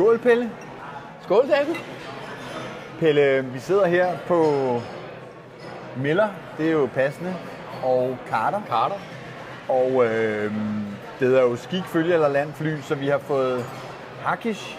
Skål, 0.00 0.18
Pelle. 0.18 0.50
Skål, 1.22 1.48
David. 1.48 1.74
Pelle, 3.00 3.44
vi 3.52 3.58
sidder 3.58 3.86
her 3.86 4.08
på 4.26 4.44
Miller, 5.96 6.28
det 6.58 6.66
er 6.68 6.72
jo 6.72 6.88
passende, 6.94 7.34
og 7.84 8.16
Carter. 8.30 8.60
Carter. 8.68 8.94
Og 9.68 10.04
øh, 10.04 10.52
det 11.20 11.28
hedder 11.28 11.42
jo 11.42 11.56
skik, 11.56 11.84
følge 11.84 12.14
eller 12.14 12.28
landfly, 12.28 12.80
så 12.80 12.94
vi 12.94 13.08
har 13.08 13.18
fået 13.18 13.64
hakish 14.24 14.78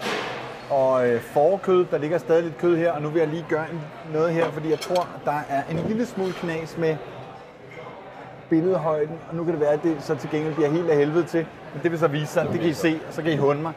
og 0.70 1.08
øh, 1.08 1.20
forkød. 1.20 1.84
Der 1.90 1.98
ligger 1.98 2.18
stadig 2.18 2.42
lidt 2.44 2.58
kød 2.58 2.76
her, 2.76 2.92
og 2.92 3.02
nu 3.02 3.08
vil 3.08 3.18
jeg 3.18 3.28
lige 3.28 3.46
gøre 3.48 3.64
en- 3.72 3.80
noget 4.12 4.32
her, 4.32 4.50
fordi 4.50 4.70
jeg 4.70 4.80
tror, 4.80 5.08
der 5.24 5.40
er 5.48 5.62
en 5.70 5.76
lille 5.88 6.06
smule 6.06 6.32
knas 6.32 6.76
med 6.78 6.96
billedhøjden, 8.50 9.18
og 9.30 9.36
nu 9.36 9.44
kan 9.44 9.52
det 9.52 9.60
være, 9.60 9.72
at 9.72 9.82
det 9.82 9.96
så 10.00 10.14
til 10.14 10.30
gengæld 10.30 10.54
bliver 10.54 10.70
helt 10.70 10.90
af 10.90 10.96
helvede 10.96 11.24
til. 11.26 11.46
Men 11.74 11.82
det 11.82 11.90
vil 11.90 11.98
så 11.98 12.08
vise 12.08 12.26
sig, 12.26 12.48
det 12.52 12.60
kan 12.60 12.68
I 12.68 12.72
se, 12.72 13.00
og 13.08 13.14
så 13.14 13.22
kan 13.22 13.32
I 13.32 13.36
hunde 13.36 13.62
mig. 13.62 13.72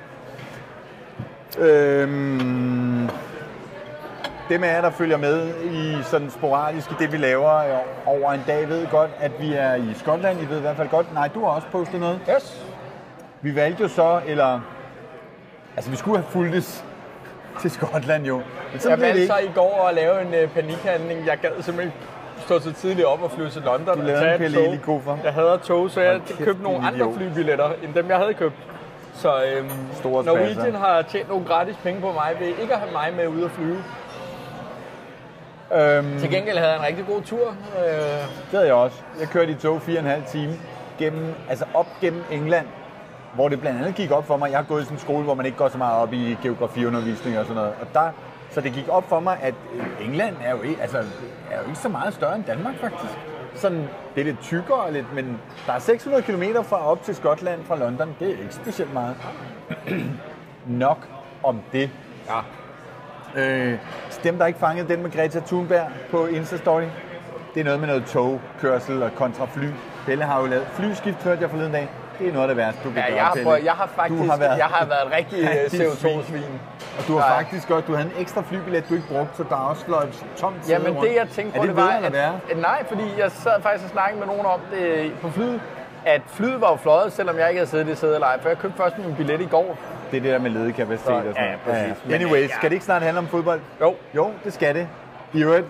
Øhm, 1.57 3.09
dem 4.49 4.63
af 4.63 4.73
jer, 4.73 4.81
der 4.81 4.89
følger 4.89 5.17
med 5.17 5.53
i 5.63 6.03
sådan 6.03 6.29
sporadisk 6.29 6.91
i 6.91 6.93
det, 6.99 7.11
vi 7.11 7.17
laver 7.17 7.79
over 8.05 8.31
en 8.31 8.43
dag, 8.47 8.69
ved 8.69 8.87
godt, 8.87 9.11
at 9.19 9.31
vi 9.39 9.53
er 9.53 9.75
i 9.75 9.93
Skotland. 9.95 10.41
I 10.41 10.45
ved 10.49 10.57
i 10.57 10.61
hvert 10.61 10.77
fald 10.77 10.89
godt, 10.89 11.13
nej, 11.13 11.27
du 11.27 11.39
har 11.39 11.47
også 11.47 11.67
postet 11.71 11.99
noget. 11.99 12.19
Yes. 12.35 12.65
Vi 13.41 13.55
valgte 13.55 13.83
jo 13.83 13.89
så, 13.89 14.21
eller... 14.27 14.59
Altså, 15.75 15.91
vi 15.91 15.97
skulle 15.97 16.17
have 16.17 16.31
fulgtes 16.31 16.85
til 17.61 17.71
Skotland 17.71 18.25
jo. 18.25 18.41
Men 18.71 18.79
så 18.79 18.89
Jeg 18.89 18.99
valgte 18.99 19.27
så 19.27 19.37
i 19.37 19.51
går 19.55 19.87
at 19.89 19.95
lave 19.95 20.21
en 20.21 20.33
øh, 20.33 20.49
panikhandling. 20.49 21.25
Jeg 21.25 21.37
gad 21.41 21.49
simpelthen 21.61 21.93
stå 22.39 22.59
så 22.59 22.73
tidligt 22.73 23.07
op 23.07 23.21
og 23.23 23.31
flyve 23.31 23.49
til 23.49 23.61
London 23.61 23.97
Du 23.97 24.01
lavede 24.01 24.45
en. 24.45 25.19
Jeg 25.23 25.33
hader 25.33 25.57
tog, 25.57 25.89
så 25.89 26.01
jeg 26.01 26.21
købte 26.39 26.63
nogle 26.63 26.87
andre 26.87 27.13
flybilletter, 27.17 27.69
end 27.83 27.93
dem 27.93 28.09
jeg 28.09 28.17
havde 28.17 28.33
købt. 28.33 28.55
Så 29.15 29.43
øhm, 29.43 29.69
Store 29.93 30.23
Norwegian 30.23 30.53
spasser. 30.55 30.77
har 30.79 31.01
tjent 31.01 31.29
nogle 31.29 31.45
gratis 31.45 31.75
penge 31.83 32.01
på 32.01 32.11
mig 32.11 32.35
ved 32.39 32.47
ikke 32.47 32.73
at 32.73 32.79
have 32.79 32.91
mig 32.91 33.13
med 33.15 33.27
ude 33.27 33.45
at 33.45 33.51
flyve. 33.51 33.83
Øhm, 35.73 36.19
Til 36.19 36.29
gengæld 36.29 36.57
havde 36.57 36.71
jeg 36.71 36.79
en 36.79 36.85
rigtig 36.85 37.05
god 37.07 37.21
tur. 37.21 37.47
Øh, 37.49 37.85
det 38.21 38.51
havde 38.51 38.65
jeg 38.65 38.73
også. 38.73 38.97
Jeg 39.19 39.27
kørte 39.27 39.51
i 39.51 39.55
tog 39.55 39.81
4,5 39.87 40.31
time 40.31 40.53
gennem, 40.99 41.33
altså 41.49 41.65
op 41.73 41.87
gennem 42.01 42.23
England, 42.31 42.67
hvor 43.33 43.49
det 43.49 43.61
blandt 43.61 43.79
andet 43.79 43.95
gik 43.95 44.11
op 44.11 44.27
for 44.27 44.37
mig. 44.37 44.51
Jeg 44.51 44.57
har 44.59 44.65
gået 44.65 44.81
i 44.81 44.83
sådan 44.83 44.95
en 44.95 44.99
skole, 45.01 45.23
hvor 45.23 45.33
man 45.33 45.45
ikke 45.45 45.57
går 45.57 45.69
så 45.69 45.77
meget 45.77 46.01
op 46.01 46.13
i 46.13 46.37
geografiundervisning 46.43 47.39
og 47.39 47.45
sådan 47.45 47.55
noget. 47.55 47.73
Og 47.81 47.87
der, 47.93 48.09
så 48.51 48.61
det 48.61 48.73
gik 48.73 48.89
op 48.89 49.09
for 49.09 49.19
mig, 49.19 49.37
at 49.41 49.53
England 50.01 50.35
er 50.45 50.51
jo 50.51 50.61
ikke, 50.61 50.81
altså, 50.81 50.97
er 51.51 51.57
jo 51.61 51.67
ikke 51.67 51.79
så 51.79 51.89
meget 51.89 52.13
større 52.13 52.35
end 52.35 52.43
Danmark 52.43 52.75
faktisk. 52.81 53.13
Sådan, 53.55 53.87
det 54.15 54.21
er 54.21 54.25
lidt 54.25 54.41
tykkere 54.41 54.93
lidt, 54.93 55.13
men 55.13 55.39
der 55.67 55.73
er 55.73 55.79
600 55.79 56.23
km 56.23 56.43
fra 56.63 56.91
op 56.91 57.03
til 57.03 57.15
Skotland 57.15 57.65
fra 57.65 57.75
London. 57.75 58.15
Det 58.19 58.27
er 58.27 58.31
ikke 58.31 58.53
specielt 58.53 58.93
meget. 58.93 59.15
Nok 60.67 61.07
om 61.43 61.61
det. 61.71 61.89
ja. 62.29 62.39
Øh, 63.41 63.79
dem, 64.23 64.37
der 64.37 64.45
ikke 64.45 64.59
fangede 64.59 64.87
den 64.87 65.03
med 65.03 65.11
Greta 65.11 65.39
Thunberg 65.39 65.87
på 66.11 66.25
Instastory, 66.25 66.83
det 67.53 67.59
er 67.59 67.63
noget 67.63 67.79
med 67.79 67.87
noget 67.87 68.05
togkørsel 68.05 69.03
og 69.03 69.11
kontra 69.15 69.45
fly. 69.45 69.67
Pelle 70.05 70.23
har 70.23 70.39
jo 70.41 70.45
lavet 70.45 70.67
flyskift, 70.73 71.23
hørte 71.23 71.41
jeg 71.41 71.49
forleden 71.49 71.71
dag. 71.71 71.89
Det 72.19 72.27
er 72.27 72.31
noget 72.33 72.43
af 72.43 72.47
det 72.47 72.57
værste, 72.57 72.79
du 72.83 72.89
kan 72.89 72.97
Ja, 72.97 73.07
gøre, 73.07 73.15
jeg, 73.17 73.25
har, 73.25 73.39
prøvet, 73.43 73.63
jeg 73.65 73.73
har 73.73 73.87
faktisk 73.95 74.21
du 74.21 74.27
har 74.27 74.37
været, 74.37 74.57
jeg 74.57 74.65
har 74.65 74.85
været 74.85 75.05
et 75.07 75.11
rigtig 75.17 75.39
øh, 75.43 75.49
rigtig 75.49 75.81
CO2-svin. 75.87 76.59
Og 76.99 77.07
du 77.07 77.17
har 77.17 77.29
Nej. 77.29 77.37
faktisk 77.43 77.67
godt, 77.67 77.87
du 77.87 77.95
havde 77.95 78.09
en 78.15 78.21
ekstra 78.21 78.41
flybillet, 78.41 78.89
du 78.89 78.93
ikke 78.93 79.07
brugte, 79.07 79.37
så 79.37 79.43
der 79.49 79.55
er 79.55 79.59
også 79.69 79.85
fløjet 79.85 80.25
tomt 80.37 80.55
Jamen 80.69 80.87
rundt. 80.93 81.09
det 81.09 81.15
jeg 81.15 81.27
tænkte 81.29 81.59
på, 81.59 81.65
det, 81.65 81.75
det 81.75 81.83
var, 81.83 81.89
at, 81.89 82.15
at, 82.51 82.57
nej, 82.57 82.83
fordi 82.87 83.03
jeg 83.17 83.31
sad 83.31 83.61
faktisk 83.61 83.83
og 83.85 83.89
snakkede 83.91 84.19
med 84.19 84.27
nogen 84.27 84.45
om 84.45 84.59
det 84.71 85.11
på 85.21 85.29
flyet, 85.29 85.61
at 86.05 86.21
flyet 86.27 86.61
var 86.61 86.69
jo 86.71 86.75
fløjet, 86.75 87.13
selvom 87.13 87.37
jeg 87.37 87.49
ikke 87.49 87.59
havde 87.59 87.69
siddet 87.69 87.85
i 87.85 87.89
det 87.89 87.97
sæde 87.97 88.13
eller 88.13 88.27
ej, 88.27 88.41
for 88.41 88.49
jeg 88.49 88.57
købte 88.57 88.77
først 88.77 88.97
min 88.97 89.15
billet 89.15 89.41
i 89.41 89.45
går. 89.45 89.77
Det 90.11 90.17
er 90.17 90.21
det 90.21 90.31
der 90.31 90.39
med 90.39 90.51
ledig 90.51 90.75
kapacitet 90.75 91.13
og 91.15 91.21
sådan 91.23 91.35
Ja, 91.35 91.43
ja, 91.43 91.55
noget. 91.65 91.89
præcis. 91.89 92.05
Men, 92.05 92.13
Anyways, 92.13 92.49
ja. 92.49 92.55
skal 92.55 92.69
det 92.69 92.73
ikke 92.75 92.85
snart 92.85 93.01
handle 93.01 93.19
om 93.19 93.27
fodbold? 93.27 93.59
Jo. 93.81 93.95
Jo, 94.15 94.31
det 94.43 94.53
skal 94.53 94.75
det. 94.75 94.87
I 95.33 95.43
øvrigt, 95.43 95.65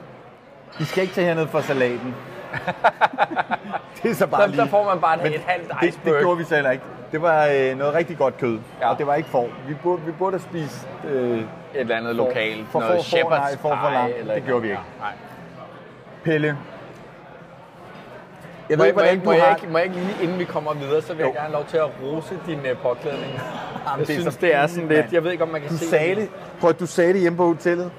I 0.80 0.84
skal 0.84 1.02
ikke 1.04 1.16
tage 1.16 1.28
herned 1.28 1.48
for 1.48 1.62
salaten. 1.62 2.16
det 4.04 4.12
er 4.12 4.16
så 4.16 4.28
bare 4.28 4.42
Der, 4.42 4.48
lige. 4.48 4.62
der 4.62 4.68
får 4.68 4.84
man 4.84 5.00
bare 5.00 5.18
Men 5.18 5.34
et 5.34 5.42
halvt 5.48 5.68
det, 5.70 5.78
det 5.82 5.88
iceberg. 5.88 6.20
gjorde 6.22 6.38
vi 6.38 6.44
så 6.44 6.56
heller 6.56 6.72
ikke. 6.72 6.84
Det 7.12 7.22
var 7.22 7.48
øh, 7.56 7.78
noget 7.78 7.94
rigtig 7.94 8.18
godt 8.18 8.38
kød, 8.38 8.60
Ja. 8.82 8.90
og 8.92 8.98
det 8.98 9.08
var 9.08 9.16
ikke 9.16 9.30
for. 9.30 9.48
Vi 9.68 9.74
burde, 9.84 10.02
vi 10.06 10.12
burde 10.12 10.32
have 10.38 10.42
spist... 10.42 10.88
Øh, 11.10 11.38
Et 11.40 11.46
eller 11.74 11.96
andet 11.98 12.16
For- 12.16 12.26
lokalt, 12.26 12.68
for- 12.72 12.80
noget 12.80 13.06
for- 13.06 13.18
for- 13.22 13.30
nej, 13.30 13.52
for- 13.58 13.70
for 13.70 13.90
lam. 13.92 14.10
Det 14.28 14.38
et 14.38 14.44
gjorde 14.46 14.62
vi 14.62 14.68
ikke. 14.68 14.78
andet. 14.80 15.00
Nej. 15.00 15.12
Pelle. 16.24 16.58
Jeg 18.70 18.78
ved 18.78 18.86
jeg, 18.86 18.88
ikke, 18.88 18.96
må, 18.96 19.02
hvordan 19.02 19.16
jeg, 19.16 19.26
du 19.26 19.30
må, 19.30 19.34
jeg 19.34 19.44
har... 19.44 19.56
ikke, 19.56 19.68
må 19.72 19.78
jeg 19.78 19.86
ikke 19.88 19.98
lige, 20.00 20.16
inden 20.24 20.40
vi 20.40 20.44
kommer 20.44 20.74
videre, 20.74 21.02
så 21.02 21.08
vil 21.14 21.18
jeg 21.18 21.26
Jo. 21.28 21.32
gerne 21.32 21.40
have 21.42 21.54
lov 21.54 21.66
til 21.66 21.78
at 21.78 21.90
rose 22.04 22.40
din 22.48 22.60
uh, 22.60 22.78
påklædning. 22.82 23.32
Jamen, 23.32 23.40
Jeg 24.00 24.08
det 24.08 24.10
er 24.16 24.20
synes, 24.22 24.34
så 24.34 24.40
det 24.42 24.56
er 24.56 24.68
sådan 24.68 24.88
lidt, 24.90 25.14
jeg 25.14 25.24
ved 25.24 25.32
ikke, 25.32 25.44
om 25.44 25.50
man 25.50 25.62
kan 25.62 25.70
Du 25.70 25.78
se 25.78 25.90
sagde 25.90 26.16
det. 26.16 26.30
Prøv 26.60 26.70
at 26.70 26.80
du 26.80 26.86
sagde 26.86 27.14
det 27.14 27.22
hjemme 27.22 27.38
på 27.38 27.46
hotellet. 27.48 27.92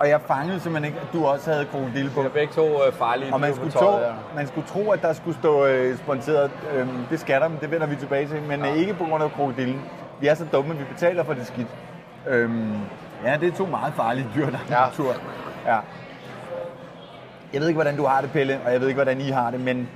Og 0.00 0.08
jeg 0.08 0.20
fangede 0.20 0.60
simpelthen 0.60 0.94
ikke, 0.94 1.06
at 1.06 1.12
du 1.12 1.26
også 1.26 1.52
havde 1.52 1.64
krokodille 1.64 2.10
på. 2.10 2.20
Vi 2.20 2.22
har 2.22 2.28
begge 2.30 2.52
to 2.54 2.88
uh, 2.88 2.92
farlige 2.92 3.34
Og 3.34 3.40
man 3.40 3.54
skulle, 3.54 3.72
tro, 3.72 3.80
tøjet, 3.80 4.06
ja. 4.06 4.12
man 4.34 4.46
skulle 4.46 4.66
tro, 4.66 4.90
at 4.90 5.02
der 5.02 5.12
skulle 5.12 5.38
stå 5.38 5.66
øh, 5.66 5.98
sponsoreret. 5.98 6.50
Øhm, 6.74 7.06
det 7.10 7.20
skal 7.20 7.40
der, 7.40 7.48
men 7.48 7.58
det 7.60 7.70
vender 7.70 7.86
vi 7.86 7.96
tilbage 7.96 8.28
til. 8.28 8.42
Men 8.42 8.64
ja. 8.64 8.74
ikke 8.74 8.94
på 8.94 9.04
grund 9.04 9.24
af 9.24 9.30
krokodillen. 9.32 9.82
Vi 10.20 10.26
er 10.26 10.34
så 10.34 10.44
dumme, 10.52 10.72
at 10.72 10.78
vi 10.80 10.84
betaler 10.84 11.24
for 11.24 11.32
det 11.34 11.46
skidt. 11.46 11.68
Øhm, 12.28 12.74
ja, 13.24 13.36
det 13.40 13.52
er 13.52 13.56
to 13.56 13.66
meget 13.66 13.94
farlige 13.94 14.26
dyr, 14.34 14.50
der 14.50 14.58
er 14.70 14.80
Ja. 14.82 14.86
tur. 14.92 15.12
Ja. 15.66 15.78
Jeg 17.52 17.60
ved 17.60 17.68
ikke, 17.68 17.76
hvordan 17.76 17.96
du 17.96 18.04
har 18.06 18.20
det, 18.20 18.30
Pelle, 18.30 18.60
og 18.66 18.72
jeg 18.72 18.80
ved 18.80 18.88
ikke, 18.88 18.96
hvordan 18.96 19.20
I 19.20 19.30
har 19.30 19.50
det, 19.50 19.60
men 19.60 19.88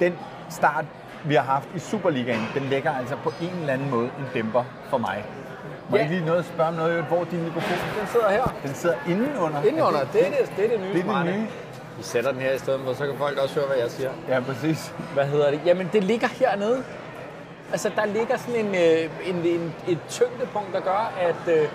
den 0.00 0.14
start, 0.48 0.84
vi 1.24 1.34
har 1.34 1.42
haft 1.42 1.68
i 1.74 1.78
Superligaen, 1.78 2.40
den 2.54 2.62
lægger 2.62 2.90
altså 2.94 3.16
på 3.16 3.32
en 3.40 3.50
eller 3.60 3.72
anden 3.72 3.90
måde 3.90 4.04
en 4.04 4.24
dæmper 4.34 4.64
for 4.88 4.98
mig. 4.98 5.24
Må 5.90 5.96
Ja. 5.96 6.02
jeg 6.02 6.10
lige 6.10 6.24
noget 6.26 6.38
at 6.38 6.44
spørge 6.44 6.68
om 6.68 6.74
noget, 6.74 7.04
hvor 7.04 7.24
din 7.24 7.42
mikrofon 7.44 7.78
Den 8.00 8.06
sidder 8.12 8.28
her. 8.30 8.54
den 8.62 8.74
sidder 8.74 8.96
indenunder? 9.08 9.62
Indenunder, 9.62 10.00
det 10.12 10.26
er 10.26 10.30
det, 10.30 10.52
det, 10.56 10.64
er 10.64 10.68
det 10.68 10.80
nye 10.80 10.92
Det 11.02 11.08
er 11.10 11.22
det 11.22 11.34
nye. 11.34 11.46
Vi 11.96 12.02
sætter 12.02 12.32
den 12.32 12.40
her 12.40 12.52
i 12.52 12.58
stedet 12.58 12.80
for, 12.84 12.92
så 12.92 13.06
kan 13.06 13.14
folk 13.18 13.38
også 13.38 13.54
høre, 13.54 13.66
hvad 13.66 13.76
jeg 13.76 13.90
siger. 13.90 14.10
Ja, 14.28 14.40
præcis. 14.40 14.94
Hvad 15.14 15.24
hedder 15.26 15.50
det? 15.50 15.60
Jamen, 15.66 15.90
det 15.92 16.04
ligger 16.04 16.28
hernede. 16.28 16.82
Altså, 17.72 17.90
der 17.96 18.04
ligger 18.06 18.36
sådan 18.36 18.66
en, 18.66 18.74
øh, 18.74 19.10
en, 19.28 19.36
en, 19.36 19.74
et 19.88 19.98
tyngdepunkt, 20.08 20.72
der 20.72 20.80
gør, 20.80 21.12
at, 21.20 21.54
øh, 21.54 21.68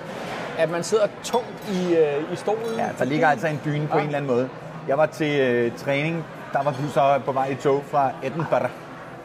at 0.57 0.69
man 0.71 0.83
sidder 0.83 1.07
tungt 1.23 1.69
i, 1.71 1.95
øh, 1.97 2.33
i 2.33 2.35
stolen. 2.35 2.77
Ja, 2.77 2.87
der 2.99 3.05
ligger 3.05 3.27
altså 3.27 3.47
en 3.47 3.61
dyne 3.65 3.87
på 3.87 3.97
Ja. 3.97 4.01
en 4.01 4.05
eller 4.07 4.17
anden 4.17 4.31
måde. 4.31 4.49
Jeg 4.87 4.97
var 4.97 5.05
til 5.05 5.39
øh, 5.39 5.71
træning, 5.77 6.25
der 6.53 6.63
var 6.63 6.71
du 6.71 6.89
så 6.93 7.19
på 7.25 7.31
vej 7.31 7.47
i 7.47 7.55
tog 7.55 7.83
fra 7.91 8.11
Edinburgh. 8.23 8.69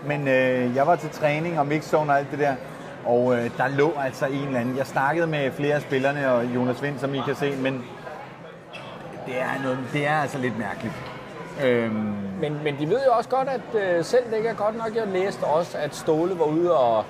Men 0.05 0.29
øh, 0.29 0.77
jeg 0.77 0.87
var 0.87 0.97
til 0.97 1.11
træning 1.11 1.59
og 1.59 1.67
mixzone 1.67 2.13
og 2.13 2.19
alt 2.19 2.31
det 2.31 2.39
der. 2.39 2.55
Og 3.07 3.35
øh, 3.37 3.51
der 3.57 3.69
lå 3.69 3.93
altså 4.05 4.27
en 4.27 4.47
eller 4.47 4.61
anden. 4.61 4.77
Jeg 4.77 4.87
snakkede 4.87 5.27
med 5.27 5.51
flere 5.53 5.75
af 5.75 5.83
spillerne 5.83 6.33
og 6.33 6.45
Jonas 6.45 6.83
Vind, 6.83 6.99
som 6.99 7.15
I 7.15 7.21
kan 7.27 7.35
se, 7.35 7.57
men 7.57 7.85
det 9.27 9.41
er, 9.41 9.63
noget, 9.63 9.79
det 9.93 10.07
er 10.07 10.17
altså 10.17 10.39
lidt 10.39 10.59
mærkeligt. 10.59 10.95
Øhm, 11.65 12.15
Men, 12.41 12.61
men 12.65 12.79
de 12.79 12.89
ved 12.89 12.99
jo 13.07 13.13
også 13.13 13.31
godt, 13.31 13.49
at 13.49 13.83
øh, 13.83 14.05
selv 14.05 14.25
det 14.31 14.37
ikke 14.37 14.49
er 14.49 14.55
godt 14.55 14.77
nok, 14.77 14.97
jeg 14.97 15.07
læste 15.07 15.45
også, 15.45 15.79
at 15.79 15.95
Ståle 15.95 16.39
var 16.39 16.45
ude 16.45 16.77
og, 16.79 17.05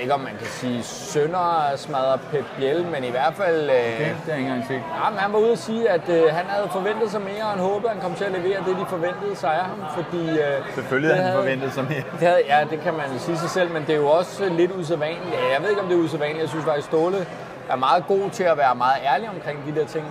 ved 0.00 0.04
ikke 0.04 0.14
om 0.14 0.20
man 0.20 0.36
kan 0.38 0.46
sige 0.46 0.82
sønder 0.82 1.72
smadre 1.76 2.18
Pep 2.30 2.44
Biel, 2.56 2.86
men 2.92 3.04
i 3.04 3.10
hvert 3.10 3.34
fald... 3.34 3.70
Øh, 3.70 3.76
det, 3.76 3.98
det 3.98 4.06
har 4.06 4.32
jeg 4.32 4.38
ikke 4.38 4.50
engang 4.50 4.64
set. 4.68 4.74
Ja, 4.74 5.10
men 5.10 5.18
han 5.18 5.32
var 5.32 5.38
ude 5.38 5.52
at 5.52 5.58
sige, 5.58 5.88
at 5.90 6.08
øh, 6.08 6.22
han 6.38 6.46
havde 6.48 6.68
forventet 6.68 7.10
sig 7.10 7.20
mere, 7.20 7.42
og 7.42 7.50
han 7.50 7.58
håbede, 7.58 7.88
han 7.92 8.00
kom 8.00 8.14
til 8.14 8.24
at 8.24 8.32
levere 8.32 8.58
det, 8.66 8.76
de 8.80 8.86
forventede 8.88 9.36
sig 9.36 9.50
af 9.60 9.64
ham, 9.64 9.80
fordi... 9.96 10.22
Øh, 10.28 10.56
Selvfølgelig 10.74 11.10
havde 11.14 11.26
han 11.28 11.36
forventet 11.36 11.72
sig 11.72 11.84
mere. 11.84 12.04
Det 12.20 12.28
havde, 12.28 12.42
ja, 12.52 12.58
det 12.70 12.80
kan 12.80 12.94
man 12.94 13.18
sige 13.18 13.38
sig 13.38 13.50
selv, 13.50 13.70
men 13.70 13.82
det 13.86 13.92
er 13.94 14.00
jo 14.06 14.08
også 14.08 14.48
lidt 14.60 14.72
usædvanligt. 14.72 15.34
Ja, 15.34 15.52
jeg 15.54 15.62
ved 15.62 15.68
ikke, 15.70 15.82
om 15.82 15.88
det 15.88 15.96
er 15.98 16.02
usædvanligt. 16.06 16.40
Jeg 16.40 16.48
synes 16.48 16.64
faktisk, 16.64 16.86
Ståle 16.86 17.26
er 17.70 17.76
meget 17.76 18.06
god 18.06 18.30
til 18.30 18.44
at 18.44 18.56
være 18.58 18.74
meget 18.74 18.98
ærlig 19.12 19.28
omkring 19.28 19.58
de 19.66 19.80
der 19.80 19.86
ting. 19.86 20.06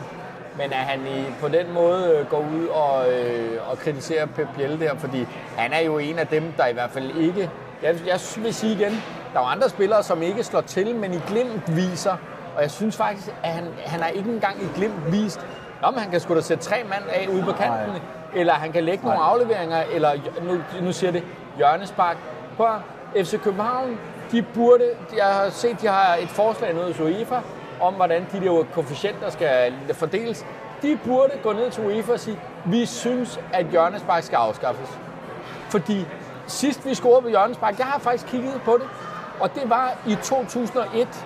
Men 0.57 0.73
at 0.73 0.83
han 0.91 0.99
i, 0.99 1.25
på 1.41 1.47
den 1.47 1.73
måde 1.73 2.01
øh, 2.16 2.29
går 2.29 2.45
ud 2.57 2.67
og, 2.67 3.11
øh, 3.13 3.57
og 3.72 3.79
kritiserer 3.79 4.25
Pep 4.25 4.47
Biel 4.57 4.79
der, 4.79 4.95
fordi 4.97 5.28
han 5.57 5.73
er 5.73 5.79
jo 5.79 5.97
en 5.97 6.19
af 6.19 6.28
dem, 6.28 6.53
der 6.57 6.67
i 6.67 6.73
hvert 6.73 6.89
fald 6.91 7.11
ikke... 7.17 7.49
Jeg, 7.84 7.95
jeg 8.07 8.19
vil 8.38 8.53
sige 8.53 8.73
igen, 8.73 9.03
der 9.34 9.40
er 9.40 9.43
andre 9.43 9.70
spillere, 9.70 10.03
som 10.03 10.22
ikke 10.22 10.43
slår 10.43 10.61
til, 10.61 10.96
men 10.96 11.14
i 11.14 11.20
glimt 11.28 11.76
viser. 11.76 12.16
Og 12.55 12.61
jeg 12.61 12.72
synes 12.72 12.97
faktisk, 12.97 13.28
at 13.43 13.49
han, 13.52 13.67
han 13.85 13.99
har 13.99 14.08
ikke 14.09 14.29
engang 14.29 14.61
i 14.61 14.66
glimt 14.76 15.11
vist, 15.11 15.40
om 15.81 15.97
han 15.97 16.11
kan 16.11 16.20
sgu 16.20 16.35
da 16.35 16.41
sætte 16.41 16.64
tre 16.64 16.76
mand 16.84 17.03
af 17.09 17.28
ude 17.28 17.43
på 17.43 17.52
kanten, 17.52 17.90
Nej. 17.90 17.99
eller 18.35 18.53
han 18.53 18.72
kan 18.72 18.84
lægge 18.84 19.03
nogle 19.03 19.20
Nej. 19.20 19.29
afleveringer, 19.29 19.84
eller 19.91 20.11
nu, 20.41 20.61
nu 20.81 20.91
siger 20.91 21.11
det, 21.11 21.23
hjørnespark. 21.58 22.17
På 22.58 22.67
FC 23.16 23.40
København, 23.41 23.99
de 24.31 24.41
burde, 24.41 24.84
jeg 25.17 25.26
har 25.26 25.49
set, 25.49 25.81
de 25.81 25.87
har 25.87 26.16
et 26.16 26.29
forslag 26.29 26.73
nede 26.73 26.85
hos 26.85 26.99
UEFA, 26.99 27.40
om 27.81 27.93
hvordan 27.93 28.28
de 28.31 28.40
der 28.40 28.64
koefficienter 28.73 29.29
skal 29.29 29.73
fordeles. 29.93 30.46
De 30.81 30.99
burde 31.05 31.31
gå 31.43 31.53
ned 31.53 31.72
til 31.72 31.85
UEFA 31.85 32.11
og 32.11 32.20
sige, 32.20 32.40
vi 32.66 32.85
synes, 32.85 33.40
at 33.53 33.66
hjørnespark 33.66 34.23
skal 34.23 34.35
afskaffes. 34.35 34.99
Fordi 35.70 36.05
sidst 36.49 36.85
vi 36.85 36.93
scorede 36.96 37.22
på 37.22 37.28
hjørnespark, 37.28 37.78
jeg 37.79 37.85
har 37.87 37.99
faktisk 37.99 38.25
kigget 38.28 38.61
på 38.66 38.73
det, 38.73 38.87
og 39.40 39.55
det 39.55 39.69
var 39.69 39.91
i 40.07 40.16
2001. 40.16 41.25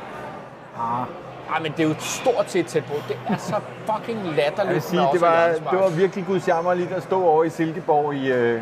Ah, 0.80 1.06
Ej, 1.54 1.60
men 1.60 1.72
det 1.72 1.80
er 1.84 1.88
jo 1.88 1.96
stort 2.00 2.52
set 2.52 2.66
tæt 2.66 2.84
på. 2.86 2.94
Det 3.08 3.18
er 3.30 3.38
så 3.38 3.56
fucking 3.86 4.24
latterligt. 4.24 4.58
jeg 4.58 4.74
vil 4.74 4.82
sige, 4.82 5.08
det 5.14 5.22
var, 5.22 5.48
det 5.72 5.80
var 5.80 5.90
virkelig 5.90 6.26
gudsjammerligt 6.26 6.92
at 6.92 7.04
stå 7.04 7.24
over 7.24 7.44
i 7.44 7.50
Silkeborg 7.50 8.14
i, 8.16 8.32
øh, 8.32 8.62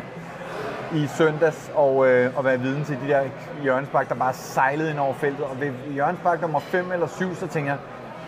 i 0.94 1.06
søndags 1.06 1.70
og, 1.74 2.08
øh, 2.08 2.38
og 2.38 2.44
være 2.44 2.60
viden 2.60 2.84
til 2.84 2.98
de 3.06 3.08
der 3.08 3.22
hjørnespark, 3.62 4.08
der 4.08 4.14
bare 4.14 4.32
sejlede 4.34 4.90
ind 4.90 4.98
over 4.98 5.14
feltet. 5.14 5.44
Og 5.44 5.60
ved 5.60 5.70
hjørnespark 5.92 6.40
nummer 6.40 6.60
5 6.60 6.92
eller 6.92 7.06
7, 7.06 7.34
så 7.34 7.46
tænker 7.46 7.70
jeg, 7.70 7.78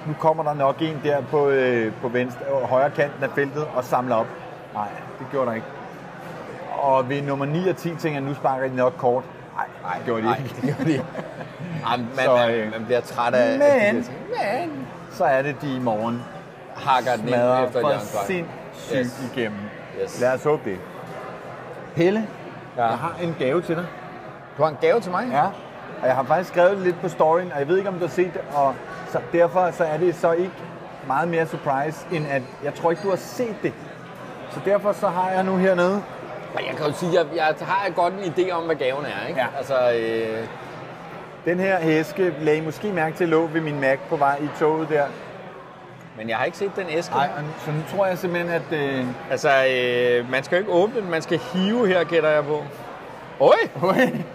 nu 0.07 0.15
kommer 0.19 0.43
der 0.43 0.55
nok 0.55 0.77
en 0.81 1.01
der 1.05 1.23
på, 1.31 1.49
øh, 1.49 1.93
på 2.03 2.09
venstre, 2.09 2.41
højre 2.65 2.91
kanten 2.91 3.25
af 3.25 3.31
feltet 3.35 3.67
og 3.75 3.85
samler 3.85 4.17
op. 4.17 4.27
Nej, 4.75 4.89
det 5.19 5.27
gjorde 5.31 5.47
der 5.47 5.55
ikke. 5.55 5.67
Og 6.83 7.09
ved 7.09 7.23
nummer 7.23 7.47
9 7.47 7.69
og 7.69 7.77
10 7.77 7.89
tænker 7.95 8.11
jeg, 8.21 8.29
nu 8.29 8.35
sparker 8.35 8.69
de 8.69 8.77
nok 8.77 8.93
kort. 8.99 9.25
Nej, 9.57 9.67
nej, 9.83 9.95
det 9.97 10.05
gjorde 10.05 10.23
de 10.23 10.27
Nej, 10.27 10.37
ikke. 10.39 10.55
det 10.67 10.77
gør 10.79 10.85
de 10.85 10.91
ikke. 10.93 11.05
Ej, 11.91 11.97
man, 11.97 12.09
Så, 12.25 12.35
man, 12.37 12.51
øh, 12.55 12.73
man 12.73 12.85
bliver 12.85 13.01
træt 13.01 13.35
af, 13.35 13.47
af 13.47 13.53
de 13.53 13.59
Men, 13.59 13.97
der 13.97 14.03
ting. 14.03 14.71
men, 14.71 14.87
så 15.13 15.25
er 15.25 15.43
det 15.43 15.57
de 15.63 15.77
i 15.77 15.79
morgen 15.79 16.23
Hakker 16.77 17.17
den 17.17 17.29
ind 17.29 17.35
efter 17.35 17.89
et 17.89 18.01
for 18.01 18.25
sindssygt 18.27 18.99
Yes. 19.01 19.31
igennem. 19.37 19.59
Yes. 20.03 20.21
Lad 20.21 20.33
os 20.35 20.45
håbe 20.45 20.71
det. 20.71 20.79
Pelle, 21.97 22.27
Ja. 22.77 22.85
jeg 22.87 22.99
har 22.99 23.15
en 23.23 23.37
gave 23.39 23.63
til 23.63 23.77
dig. 23.77 23.87
Du 24.59 24.63
har 24.63 24.71
en 24.71 24.77
gave 24.81 25.01
til 25.01 25.11
mig? 25.11 25.29
Ja, 25.33 25.45
og 26.03 26.07
jeg 26.07 26.15
har 26.15 26.23
faktisk 26.23 26.51
skrevet 26.51 26.79
lidt 26.79 27.01
på 27.01 27.09
storyen, 27.09 27.53
og 27.53 27.59
jeg 27.59 27.69
ved 27.69 27.77
ikke, 27.77 27.89
om 27.89 27.95
du 27.95 28.01
har 28.01 28.09
set 28.13 28.33
det, 28.35 28.41
og 28.55 28.75
så 29.09 29.19
derfor 29.33 29.71
så 29.71 29.85
er 29.85 29.97
det 29.97 30.15
så 30.15 30.33
ikke 30.33 30.53
meget 31.07 31.29
mere 31.29 31.47
surprise, 31.47 32.07
end 32.13 32.27
at 32.31 32.43
jeg 32.65 32.75
tror 32.75 32.91
ikke, 32.91 33.03
du 33.03 33.09
har 33.09 33.17
set 33.17 33.57
det. 33.63 33.73
Så 34.51 34.61
derfor 34.65 34.93
så 34.93 35.09
har 35.09 35.31
jeg 35.31 35.45
nu 35.45 35.57
hernede. 35.57 36.03
Jeg 36.55 36.77
kan 36.77 36.87
jo 36.87 36.93
sige, 36.93 37.19
at 37.21 37.27
jeg, 37.37 37.55
jeg 37.61 37.67
har 37.67 37.91
godt 37.91 38.15
en 38.15 38.33
idé 38.37 38.51
om, 38.51 38.63
hvad 38.63 38.77
gaven 38.77 39.05
er. 39.05 39.27
Ikke? 39.29 39.41
Ja. 39.41 39.47
Altså, 39.59 39.93
øh, 39.93 40.47
Den 41.45 41.61
her 41.61 41.79
hæske 41.81 42.35
lagde 42.41 42.59
I 42.59 42.61
måske 42.65 42.93
mærke 42.93 43.17
til 43.17 43.29
lå 43.29 43.47
ved 43.47 43.61
min 43.61 43.81
Mac 43.81 43.99
på 44.09 44.17
vej 44.17 44.39
i 44.43 44.49
toget 44.59 44.89
der. 44.89 45.05
men 46.17 46.29
jeg 46.29 46.37
har 46.37 46.45
ikke 46.45 46.59
set 46.59 46.71
den 46.77 46.87
æske. 46.91 47.15
Nej, 47.15 47.29
så 47.65 47.71
nu 47.71 47.79
tror 47.97 48.07
jeg 48.07 48.19
simpelthen, 48.19 48.51
at... 48.53 48.73
Øh, 48.79 49.05
Altså, 49.31 49.49
øh, 49.67 50.31
man 50.31 50.45
skal 50.45 50.57
jo 50.57 50.61
ikke 50.61 50.73
åbne 50.73 51.01
den, 51.01 51.11
man 51.11 51.23
skal 51.23 51.39
hive 51.39 51.89
her, 51.89 52.05
gætter 52.05 52.31
jeg 52.31 52.45
på. 52.45 52.65
Oj! 53.41 53.57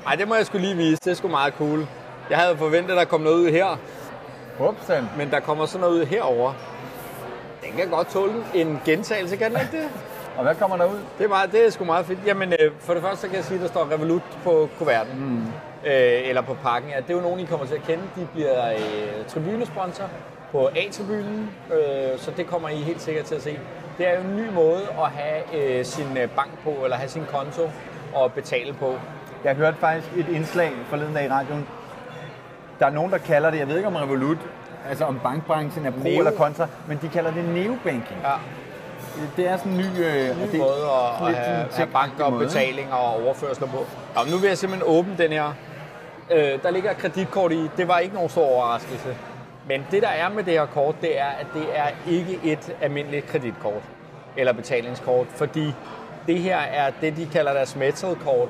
Nej, 0.05 0.15
det 0.15 0.27
må 0.27 0.35
jeg 0.35 0.45
skulle 0.45 0.65
lige 0.65 0.77
vise. 0.77 1.01
Det 1.03 1.11
er 1.11 1.15
sgu 1.15 1.27
meget 1.27 1.53
cool. 1.57 1.87
Jeg 2.29 2.37
havde 2.37 2.57
forventet, 2.57 2.91
at 2.91 2.97
der 2.97 3.05
kom 3.05 3.21
noget 3.21 3.35
ud 3.37 3.51
her, 3.51 3.79
Upsan. 4.59 5.09
men 5.17 5.31
der 5.31 5.39
kommer 5.39 5.65
sådan 5.65 5.81
noget 5.81 6.01
ud 6.01 6.05
herover. 6.05 6.53
Den 7.63 7.71
kan 7.77 7.89
godt 7.89 8.09
tåle 8.09 8.33
en 8.53 8.81
gentagelse, 8.85 9.35
kan 9.35 9.51
den 9.51 9.59
ikke 9.61 9.77
det? 9.77 9.89
Og 10.39 10.45
hvad 10.45 10.55
kommer 10.55 10.77
der 10.77 10.85
ud? 10.85 10.99
Det 11.17 11.23
er, 11.23 11.27
meget, 11.27 11.51
det 11.51 11.65
er 11.65 11.69
sgu 11.69 11.83
meget 11.85 12.05
fedt. 12.05 12.19
Jamen, 12.25 12.53
øh, 12.53 12.71
for 12.79 12.93
det 12.93 13.03
første 13.03 13.27
kan 13.27 13.35
jeg 13.35 13.43
sige, 13.45 13.55
at 13.55 13.61
der 13.61 13.67
står 13.67 13.91
Revolut 13.91 14.21
på 14.43 14.69
kuverten. 14.77 15.19
Mm. 15.19 15.37
Øh, 15.89 16.29
eller 16.29 16.41
på 16.41 16.53
pakken. 16.53 16.91
Ja, 16.91 16.97
det 16.97 17.09
er 17.09 17.13
jo 17.13 17.21
nogen, 17.21 17.39
I 17.39 17.45
kommer 17.45 17.65
til 17.65 17.75
at 17.75 17.83
kende. 17.83 18.03
De 18.15 18.27
bliver 18.33 18.71
øh, 18.71 19.25
tribunesponsor 19.27 20.03
på 20.51 20.69
A-tribunen, 20.75 21.49
øh, 21.73 22.19
så 22.19 22.31
det 22.37 22.47
kommer 22.47 22.69
I 22.69 22.75
helt 22.75 23.01
sikkert 23.01 23.25
til 23.25 23.35
at 23.35 23.41
se. 23.41 23.59
Det 23.97 24.07
er 24.07 24.15
jo 24.15 24.21
en 24.21 24.35
ny 24.35 24.49
måde 24.53 24.81
at 25.03 25.09
have 25.09 25.43
øh, 25.79 25.85
sin 25.85 26.17
øh, 26.17 26.29
bank 26.29 26.49
på, 26.63 26.69
eller 26.83 26.97
have 26.97 27.09
sin 27.09 27.25
konto 27.31 27.69
og 28.13 28.33
betale 28.33 28.73
på. 28.73 28.95
Jeg 29.43 29.55
hørte 29.55 29.77
faktisk 29.77 30.07
et 30.17 30.27
indslag 30.27 30.71
forleden 30.89 31.13
dag 31.13 31.25
i 31.25 31.29
radioen. 31.29 31.67
Der 32.79 32.85
er 32.85 32.89
nogen, 32.89 33.11
der 33.11 33.17
kalder 33.17 33.51
det, 33.51 33.59
jeg 33.59 33.67
ved 33.67 33.75
ikke 33.75 33.87
om 33.87 33.95
Revolut, 33.95 34.37
altså 34.89 35.05
om 35.05 35.19
bankbranchen 35.23 35.85
er 35.85 35.91
pro 35.91 35.99
Neo. 36.03 36.17
eller 36.17 36.31
kontra, 36.31 36.67
men 36.87 36.99
de 37.01 37.09
kalder 37.09 37.31
det 37.33 37.45
neobanking. 37.45 38.19
Ja, 38.23 38.33
Det 39.37 39.47
er 39.47 39.57
sådan 39.57 39.71
en 39.71 39.77
ny... 39.77 39.83
Øh, 39.83 40.41
ny 40.41 40.51
det, 40.51 40.59
måde 40.59 40.71
at, 40.71 41.27
at 41.27 41.35
have, 41.35 41.67
have 41.71 41.87
bank 41.87 42.19
og 42.19 42.39
betalinger 42.39 42.93
og 42.93 43.23
overførsler 43.25 43.67
på. 43.67 43.85
Nå, 44.15 44.31
nu 44.31 44.37
vil 44.37 44.47
jeg 44.47 44.57
simpelthen 44.57 44.89
åbne 44.97 45.15
den 45.17 45.31
her. 45.31 45.53
Øh, 46.31 46.63
der 46.63 46.71
ligger 46.71 46.91
et 46.91 46.97
kreditkort 46.97 47.51
i. 47.51 47.69
Det 47.77 47.87
var 47.87 47.99
ikke 47.99 48.15
nogen 48.15 48.29
stor 48.29 48.45
overraskelse. 48.45 49.15
Men 49.67 49.85
det, 49.91 50.01
der 50.01 50.07
er 50.07 50.29
med 50.29 50.43
det 50.43 50.53
her 50.53 50.65
kort, 50.65 50.95
det 51.01 51.19
er, 51.19 51.25
at 51.39 51.47
det 51.53 51.65
er 51.73 51.87
ikke 52.07 52.39
et 52.43 52.75
almindeligt 52.81 53.27
kreditkort 53.27 53.83
eller 54.37 54.53
betalingskort, 54.53 55.27
fordi 55.35 55.73
det 56.27 56.39
her 56.39 56.57
er 56.57 56.91
det, 57.01 57.17
de 57.17 57.25
kalder 57.25 57.53
deres 57.53 57.75
metalkort. 57.75 58.49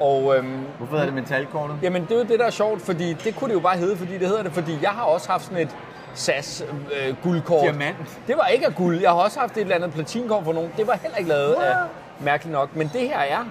Og 0.00 0.36
øhm, 0.36 0.58
Hvorfor 0.78 0.96
hedder 0.96 1.04
det 1.04 1.14
metalkortet? 1.14 1.78
Jamen, 1.82 2.02
det 2.02 2.12
er 2.12 2.16
jo 2.16 2.22
det, 2.22 2.38
der 2.38 2.46
er 2.46 2.50
sjovt, 2.50 2.82
fordi 2.82 3.12
det 3.12 3.36
kunne 3.36 3.48
det 3.48 3.54
jo 3.54 3.60
bare 3.60 3.76
hedde, 3.76 3.96
fordi 3.96 4.18
det 4.18 4.28
hedder 4.28 4.42
det, 4.42 4.52
fordi 4.52 4.78
jeg 4.82 4.90
har 4.90 5.02
også 5.02 5.30
haft 5.30 5.44
sådan 5.44 5.58
et 5.58 5.76
SAS 6.14 6.64
øh, 7.08 7.14
guldkort. 7.22 7.62
Diamant. 7.62 7.96
Det 8.26 8.36
var 8.36 8.46
ikke 8.46 8.66
af 8.66 8.74
guld. 8.74 9.00
Jeg 9.00 9.10
har 9.10 9.16
også 9.16 9.40
haft 9.40 9.56
et 9.56 9.60
eller 9.60 9.74
andet 9.74 9.92
platinkort 9.92 10.44
for 10.44 10.52
nogen. 10.52 10.70
Det 10.76 10.86
var 10.86 10.98
heller 11.02 11.16
ikke 11.18 11.28
lavet 11.30 11.54
af, 11.54 11.76
mærkeligt 12.20 12.52
nok. 12.52 12.76
Men 12.76 12.90
det 12.92 13.00
her 13.00 13.18
er. 13.18 13.44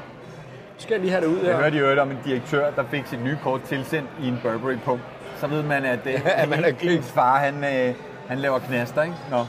Skal 0.77 0.93
jeg 0.93 1.01
lige 1.01 1.11
have 1.11 1.21
det 1.21 1.27
ud 1.27 1.37
Jeg 1.39 1.55
her. 1.55 1.61
hørte 1.63 1.77
jo 1.77 2.01
om 2.01 2.11
en 2.11 2.17
direktør, 2.25 2.71
der 2.71 2.83
fik 2.91 3.03
sit 3.07 3.23
nye 3.23 3.37
kort 3.43 3.61
tilsendt 3.61 4.09
i 4.21 4.27
en 4.27 4.39
Burberry-pump. 4.43 4.99
Så 5.39 5.47
ved 5.47 5.63
man, 5.63 5.85
at, 5.85 5.99
øh, 6.05 6.21
At 6.41 6.49
man 6.49 6.63
er 6.65 6.71
ens- 6.71 7.01
far, 7.13 7.37
han, 7.37 7.63
øh, 7.63 7.93
han 8.27 8.39
laver 8.39 8.59
knaster, 8.59 9.01
ikke? 9.03 9.15
Nå, 9.31 9.45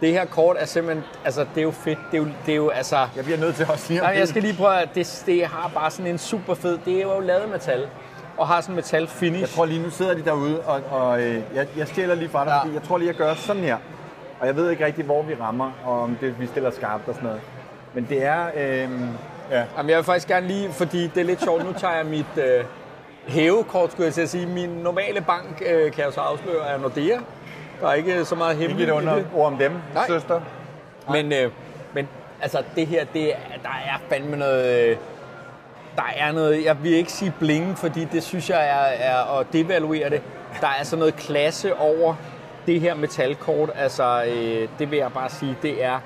Det 0.00 0.12
her 0.12 0.24
kort 0.24 0.56
er 0.58 0.66
simpelthen, 0.66 1.04
altså 1.24 1.40
det 1.54 1.58
er 1.58 1.62
jo 1.62 1.70
fedt. 1.70 1.98
Det 2.10 2.16
er 2.18 2.22
jo, 2.22 2.28
det 2.46 2.52
er 2.52 2.56
jo 2.56 2.68
altså... 2.68 2.96
jeg 3.16 3.24
bliver 3.24 3.38
nødt 3.38 3.54
til 3.56 3.66
at 3.72 3.78
sige 3.78 4.00
Nej, 4.00 4.12
det. 4.12 4.18
jeg 4.18 4.28
skal 4.28 4.42
lige 4.42 4.54
prøve 4.56 4.78
at 4.80 4.88
det, 4.94 5.22
det 5.26 5.46
har 5.46 5.70
bare 5.74 5.90
sådan 5.90 6.06
en 6.06 6.18
super 6.18 6.54
fed, 6.54 6.78
det 6.84 6.98
er 6.98 7.02
jo 7.02 7.20
lavet 7.20 7.40
af 7.40 7.48
metal. 7.48 7.86
Og 8.36 8.46
har 8.48 8.60
sådan 8.60 8.72
en 8.72 8.76
metal 8.76 9.06
finish. 9.06 9.40
Jeg 9.40 9.48
tror 9.48 9.64
lige, 9.64 9.82
nu 9.82 9.90
sidder 9.90 10.14
de 10.14 10.24
derude, 10.24 10.60
og, 10.60 10.80
og 10.90 11.22
øh, 11.22 11.40
jeg, 11.54 11.66
jeg 11.76 11.88
stjæler 11.88 12.14
lige 12.14 12.28
fra 12.28 12.44
dig, 12.44 12.50
Ja. 12.52 12.60
fordi 12.62 12.74
jeg 12.74 12.82
tror 12.82 12.98
lige, 12.98 13.08
jeg 13.08 13.16
gør 13.16 13.34
sådan 13.34 13.62
her. 13.62 13.76
Og 14.40 14.46
jeg 14.46 14.56
ved 14.56 14.70
ikke 14.70 14.84
rigtig, 14.86 15.04
hvor 15.04 15.22
vi 15.22 15.34
rammer, 15.40 15.70
og 15.84 16.02
om 16.02 16.16
det, 16.20 16.40
vi 16.40 16.46
stiller 16.46 16.70
skarpt 16.70 17.08
og 17.08 17.14
sådan 17.14 17.26
noget. 17.26 17.40
Men 17.94 18.06
det 18.08 18.24
er... 18.24 18.46
Øh, 18.56 18.90
ja. 19.50 19.64
Jamen, 19.76 19.90
jeg 19.90 19.96
vil 19.96 20.04
faktisk 20.04 20.28
gerne 20.28 20.46
lige, 20.46 20.72
fordi 20.72 21.06
det 21.06 21.16
er 21.20 21.24
lidt 21.24 21.42
sjovt, 21.42 21.64
nu 21.64 21.72
tager 21.72 21.94
jeg 21.94 22.06
mit 22.06 22.26
øh, 22.44 22.64
hævekort, 23.28 23.92
skulle 23.92 24.06
jeg 24.06 24.14
til 24.14 24.22
at 24.22 24.28
sige. 24.28 24.46
Min 24.46 24.68
normale 24.68 25.20
bank, 25.20 25.62
øh, 25.66 25.92
kan 25.92 26.04
jeg 26.04 26.12
så 26.12 26.20
afsløre, 26.20 26.66
er 26.68 26.78
Nordea. 26.78 27.18
Der 27.80 27.88
er 27.88 27.94
ikke 27.94 28.24
så 28.24 28.34
meget 28.34 28.52
Ikke 28.54 28.66
hemmeligt 28.66 28.90
under 28.90 29.22
ord 29.34 29.46
om 29.46 29.56
dem, 29.58 29.72
Nej. 29.94 30.06
søster. 30.06 30.40
Men, 31.10 31.32
øh, 31.32 31.50
men 31.94 32.08
altså, 32.42 32.62
det 32.76 32.86
her, 32.86 33.04
det 33.12 33.32
er, 33.32 33.36
der 33.62 33.68
er 33.68 33.98
fandme 34.08 34.36
noget... 34.36 34.88
Øh, 34.90 34.96
der 35.96 36.12
er 36.16 36.32
noget, 36.32 36.64
jeg 36.64 36.76
vil 36.82 36.92
ikke 36.94 37.12
sige 37.12 37.32
bling, 37.38 37.78
fordi 37.78 38.04
det 38.12 38.22
synes 38.22 38.50
jeg 38.50 38.68
er, 38.68 39.08
er 39.10 39.38
at 39.40 39.46
devaluere 39.52 40.10
det. 40.10 40.22
Der 40.60 40.66
er 40.66 40.72
altså 40.78 40.96
noget 40.96 41.16
klasse 41.16 41.74
over 41.76 42.14
det 42.66 42.80
her 42.80 42.94
metalkort. 42.94 43.70
Altså, 43.76 44.24
øh, 44.24 44.68
det 44.78 44.90
vil 44.90 44.98
jeg 44.98 45.12
bare 45.12 45.30
sige, 45.30 45.56
det 45.62 45.84
er 45.84 45.98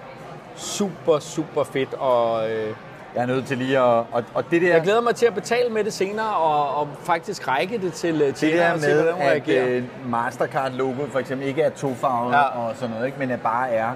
super, 0.56 1.19
super 1.19 1.64
fedt. 1.64 1.94
Og, 1.94 2.50
øh, 2.50 2.69
Jeg 3.14 3.23
er 3.23 3.26
nødt 3.26 3.46
til 3.46 3.58
lige 3.58 3.79
at... 3.79 3.85
Og, 3.85 4.25
og 4.35 4.44
det 4.50 4.62
der, 4.62 4.69
jeg 4.73 4.82
glæder 4.82 5.00
mig 5.00 5.14
til 5.14 5.26
at 5.26 5.35
betale 5.35 5.70
med 5.70 5.85
det 5.85 5.93
senere, 5.93 6.37
og, 6.37 6.75
og 6.81 6.88
faktisk 7.05 7.49
række 7.49 7.79
det 7.79 7.93
til 7.93 8.14
øh, 8.23 8.26
det 8.26 8.35
tjeneren 8.35 8.69
der 8.69 8.75
og 8.75 8.81
se, 8.81 8.94
hvordan 8.94 9.14
at 9.23 9.29
reagerer. 9.31 9.67
øh, 9.69 9.82
Mastercard-logoet 10.11 11.11
for 11.12 11.19
eksempel 11.19 11.46
ikke 11.49 11.62
er 11.62 11.70
tofarvet 11.70 12.32
Ja. 12.32 12.43
og 12.43 12.76
sådan 12.76 12.90
noget, 12.94 13.06
ikke? 13.06 13.19
men 13.19 13.31
at 13.31 13.40
bare 13.40 13.70
er 13.70 13.90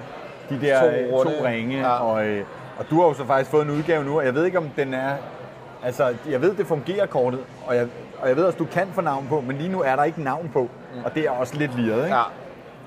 de 0.49 0.61
der 0.61 0.79
To 0.79 0.85
to, 1.09 1.17
runde. 1.17 1.39
to 1.39 1.45
ringe. 1.45 1.77
Ja. 1.79 1.89
Og, 1.89 2.25
øh, 2.25 2.45
og 2.77 2.85
du 2.89 3.01
har 3.01 3.07
jo 3.07 3.13
så 3.13 3.25
faktisk 3.25 3.51
fået 3.51 3.63
en 3.65 3.69
udgave 3.71 4.03
nu, 4.03 4.17
og 4.19 4.25
jeg 4.25 4.35
ved 4.35 4.45
ikke, 4.45 4.57
om 4.57 4.69
den 4.75 4.93
er... 4.93 5.11
Altså, 5.85 6.13
jeg 6.29 6.41
ved, 6.41 6.55
det 6.55 6.67
fungerer 6.67 7.05
kortet, 7.05 7.39
og 7.67 7.75
jeg, 7.75 7.87
og 8.21 8.27
jeg 8.27 8.35
ved 8.37 8.43
også, 8.43 8.57
du 8.59 8.65
kan 8.65 8.87
få 8.93 9.01
navn 9.01 9.25
på, 9.29 9.41
men 9.41 9.57
lige 9.57 9.69
nu 9.69 9.81
er 9.81 9.95
der 9.95 10.03
ikke 10.03 10.23
navn 10.23 10.49
på, 10.53 10.69
og 11.05 11.15
det 11.15 11.25
er 11.25 11.29
også 11.31 11.55
lidt 11.55 11.79
liret, 11.79 12.03
ikke? 12.03 12.15
Ja, 12.15 12.21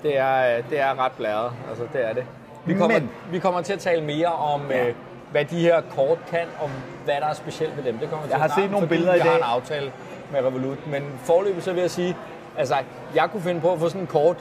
det 0.02 0.18
er, 0.18 0.62
det 0.70 0.80
er 0.80 1.04
ret 1.04 1.12
blæret. 1.12 1.52
Altså, 1.68 1.84
det 1.92 2.08
er 2.08 2.12
det. 2.12 2.24
Vi 2.64 2.74
kommer, 2.74 2.98
Men- 2.98 3.10
vi 3.30 3.38
kommer 3.38 3.60
til 3.62 3.72
at 3.72 3.78
tale 3.78 4.04
mere 4.04 4.26
om, 4.26 4.60
ja. 4.70 4.88
øh, 4.88 4.94
hvad 5.30 5.44
de 5.44 5.60
her 5.60 5.80
kort 5.96 6.18
kan, 6.30 6.46
og 6.60 6.70
hvad 7.04 7.14
der 7.20 7.26
er 7.26 7.34
specielt 7.34 7.76
ved 7.76 7.84
dem. 7.84 7.98
Det 7.98 8.10
kommer 8.10 8.26
til 8.26 8.30
Jeg 8.32 8.40
har 8.40 8.60
set 8.60 8.70
nogle 8.70 8.86
billeder 8.88 9.14
i 9.14 9.16
jeg 9.16 9.24
har 9.24 9.30
dag. 9.30 9.38
en 9.38 9.44
aftale 9.44 9.92
med 10.32 10.40
Revolut. 10.40 10.86
Men 10.86 11.02
forløbet 11.24 11.62
så 11.64 11.72
vil 11.72 11.80
jeg 11.80 11.90
sige, 11.90 12.16
altså, 12.58 12.74
jeg 13.14 13.28
kunne 13.32 13.42
finde 13.42 13.60
på 13.60 13.72
at 13.72 13.78
få 13.78 13.88
sådan 13.88 14.00
en 14.00 14.06
kort 14.06 14.36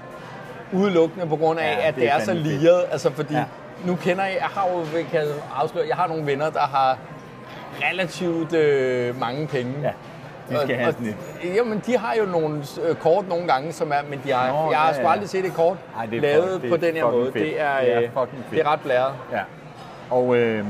udelukkende 0.74 1.28
på 1.28 1.36
grund 1.36 1.60
af, 1.60 1.64
Ja, 1.82 1.88
at 1.88 1.96
det 1.96 2.02
det 2.02 2.10
er 2.12 2.16
er, 2.16 2.20
så 2.24 2.34
liret. 2.34 2.84
Altså, 2.92 3.12
fordi 3.12 3.34
ja. 3.34 3.44
Nu 3.86 3.96
kender 3.96 4.24
jeg, 4.24 4.34
jeg 4.40 4.48
har 4.48 4.68
jo, 4.70 4.84
kan 5.12 5.22
afsløre, 5.56 5.86
jeg 5.88 5.96
har 5.96 6.08
nogle 6.08 6.26
venner, 6.26 6.50
der 6.50 6.60
har 6.60 6.98
relativt 7.92 8.54
øh, 8.54 9.20
mange 9.20 9.48
penge. 9.48 9.74
Ja, 9.84 9.88
de 10.50 10.62
skal 10.62 10.76
Og- 10.76 10.82
have 10.82 10.92
sådan 10.94 11.08
et. 11.08 11.56
Jamen, 11.56 11.82
de 11.86 11.98
har 11.98 12.16
jo 12.20 12.26
nogle 12.26 12.64
øh, 12.88 12.96
kort 12.96 13.28
nogle 13.28 13.48
gange, 13.48 13.74
som 13.74 13.92
er, 13.92 13.96
men 14.10 14.22
de 14.24 14.32
har, 14.32 14.48
Nå, 14.52 14.72
jeg 14.72 14.80
har 14.80 14.94
ja, 14.94 15.02
ja. 15.02 15.12
aldrig 15.12 15.30
set 15.30 15.46
et 15.46 15.54
kort 15.54 15.78
Ej, 16.00 16.06
det 16.06 16.18
er 16.18 16.22
lavet 16.22 16.44
fuck- 16.44 16.62
det 16.62 16.66
er 16.66 16.70
på 16.70 16.78
den 16.78 16.96
her 16.96 17.12
måde. 17.12 17.26
fedt. 17.26 17.36
Det 17.46 17.62
er, 17.62 17.80
Det 17.80 17.94
er 17.94 17.98
øh, 18.22 18.28
det 18.52 18.60
er 18.60 18.72
ret 18.72 18.80
blæret. 18.82 19.14
Ja. 19.32 19.40
Og, 20.10 20.36
øh, 20.38 20.66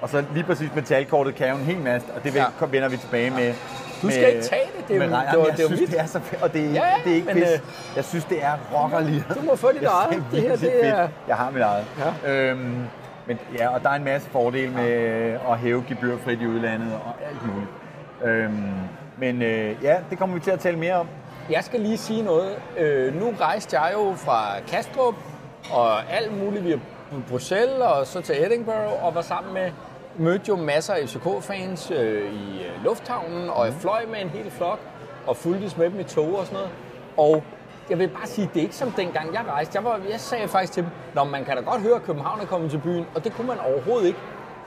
og 0.00 0.08
så 0.08 0.24
lige 0.34 0.44
præcis 0.44 0.70
metalkortet 0.74 1.34
kan 1.34 1.48
jo 1.48 1.54
en 1.54 1.60
hel 1.64 1.78
masse, 1.78 2.06
og 2.16 2.24
det 2.24 2.34
Ja. 2.34 2.44
vender 2.70 2.88
vi 2.88 2.96
tilbage 2.96 3.30
med. 3.30 3.54
Du 4.02 4.06
med, 4.06 4.14
skal 4.14 4.28
ikke 4.28 4.42
tage 4.42 4.62
det, 4.78 4.88
det 4.88 4.96
er 4.96 4.98
med 4.98 5.06
det 5.08 5.12
var- 5.16 5.18
Jamen, 5.22 5.30
det 5.32 5.38
var 5.40 5.46
jeg 5.58 5.66
synes, 5.66 5.80
mit. 5.80 5.90
det 5.90 6.00
er 6.00 6.06
så 6.06 6.20
fedt, 6.20 6.42
og 6.42 6.52
det 6.52 6.60
er, 6.60 6.64
ikke, 6.64 6.74
Ja, 6.76 6.86
ja, 6.86 6.94
det 7.04 7.10
er 7.12 7.14
ikke 7.14 7.26
men, 7.26 7.34
pis. 7.36 7.44
øh, 7.52 7.58
Jeg 7.96 8.04
synes, 8.04 8.24
det 8.24 8.44
er 8.44 8.52
rockerligt. 8.74 9.24
Du 9.34 9.40
må 9.42 9.56
få 9.56 9.72
dit 9.72 9.82
Jeg 9.82 9.90
eget. 9.90 10.22
Det 10.32 10.40
her, 10.42 10.56
det 10.56 10.86
er- 10.88 10.96
fedt. 10.96 11.10
Jeg 11.28 11.36
har 11.36 11.50
mit 11.50 11.62
eget. 11.62 11.84
Ja. 12.24 12.30
Øhm, 12.32 12.74
men 13.26 13.38
ja, 13.58 13.68
og 13.68 13.82
der 13.82 13.90
er 13.90 13.94
en 13.94 14.04
masse 14.04 14.30
fordele 14.30 14.72
med 14.72 14.92
at 15.50 15.58
hæve 15.58 15.84
gebyrfrit 15.88 16.40
i 16.40 16.46
udlandet 16.46 16.92
og 16.94 17.14
alt 17.28 17.46
muligt. 17.46 17.70
Øhm, 18.24 18.72
men 19.18 19.42
øh, 19.42 19.76
ja, 19.82 19.96
det 20.10 20.18
kommer 20.18 20.34
vi 20.34 20.40
til 20.40 20.50
at 20.50 20.60
tale 20.60 20.78
mere 20.78 20.94
om. 20.94 21.08
Jeg 21.50 21.64
skal 21.64 21.80
lige 21.80 21.96
sige 21.96 22.22
noget. 22.22 22.56
Øh, 22.78 23.20
nu 23.20 23.34
rejste 23.40 23.80
jeg 23.80 23.92
jo 23.94 24.14
fra 24.16 24.60
Kastrup 24.68 25.14
og 25.72 26.12
alt 26.12 26.38
muligt 26.38 26.64
via 26.64 26.78
Bruxelles 27.28 27.80
og 27.80 28.06
så 28.06 28.20
til 28.20 28.44
Edinburgh 28.44 29.04
og 29.04 29.14
var 29.14 29.22
sammen 29.22 29.54
med 29.54 29.70
mødte 30.16 30.44
jo 30.48 30.56
masser 30.56 30.94
af 30.94 31.08
FCK-fans 31.08 31.90
øh, 31.90 32.32
i 32.32 32.62
øh, 32.62 32.84
lufthavnen, 32.84 33.50
og 33.50 33.66
jeg 33.66 33.74
fløj 33.74 34.04
med 34.06 34.20
en 34.20 34.28
hel 34.28 34.50
flok 34.50 34.80
og 35.26 35.36
fulgtes 35.36 35.76
med 35.76 35.90
dem 35.90 36.00
i 36.00 36.04
tog 36.04 36.38
og 36.38 36.46
sådan 36.46 36.54
noget. 36.54 36.70
Og 37.16 37.44
jeg 37.90 37.98
vil 37.98 38.08
bare 38.08 38.26
sige, 38.26 38.50
det 38.54 38.60
er 38.60 38.62
ikke 38.64 38.76
som 38.76 38.90
dengang 38.90 39.34
jeg 39.34 39.42
rejste. 39.48 39.76
Jeg, 39.76 39.84
var, 39.84 40.00
jeg 40.10 40.20
sagde 40.20 40.48
faktisk 40.48 40.72
til 40.72 40.82
dem, 40.82 40.90
Nå, 41.14 41.24
man 41.24 41.44
kan 41.44 41.56
da 41.56 41.62
godt 41.62 41.82
høre, 41.82 41.94
at 41.94 42.02
København 42.02 42.40
er 42.40 42.46
kommet 42.46 42.70
til 42.70 42.78
byen, 42.78 43.06
og 43.14 43.24
det 43.24 43.32
kunne 43.32 43.46
man 43.46 43.58
overhovedet 43.58 44.06
ikke. 44.06 44.18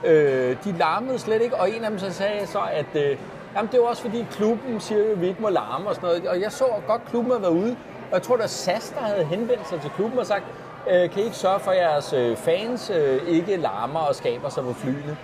Øh, 0.04 0.56
de 0.64 0.72
larmede 0.78 1.18
slet 1.18 1.42
ikke, 1.42 1.56
og 1.56 1.70
en 1.70 1.84
af 1.84 1.90
dem 1.90 1.98
så 1.98 2.12
sagde 2.12 2.46
så, 2.46 2.60
at 2.72 2.86
øh, 3.02 3.16
jamen, 3.56 3.70
det 3.72 3.80
var 3.80 3.86
også 3.86 4.02
fordi 4.02 4.26
klubben 4.30 4.80
siger 4.80 5.04
jo, 5.04 5.12
at 5.12 5.20
vi 5.20 5.26
ikke 5.28 5.42
må 5.42 5.48
larme 5.48 5.88
og 5.88 5.94
sådan 5.94 6.06
noget. 6.06 6.28
Og 6.28 6.40
jeg 6.40 6.52
så 6.52 6.64
godt, 6.86 7.02
at 7.04 7.10
klubben 7.10 7.32
havde 7.32 7.42
været 7.42 7.52
ude, 7.52 7.76
og 8.10 8.14
jeg 8.14 8.22
tror, 8.22 8.36
der 8.36 8.46
SAS, 8.46 8.94
der 8.98 9.04
havde 9.04 9.24
henvendt 9.24 9.68
sig 9.68 9.80
til 9.80 9.90
klubben 9.90 10.18
og 10.18 10.26
sagt, 10.26 10.44
øh, 10.90 11.10
kan 11.10 11.22
I 11.22 11.24
ikke 11.24 11.36
sørge 11.36 11.60
for, 11.60 11.70
at 11.70 11.76
jeres 11.76 12.12
øh, 12.12 12.36
fans 12.36 12.90
øh, 12.90 13.28
ikke 13.28 13.56
larmer 13.56 14.00
og 14.00 14.14
skaber 14.14 14.48
sig 14.48 14.62
på 14.62 14.72
flyene? 14.72 15.16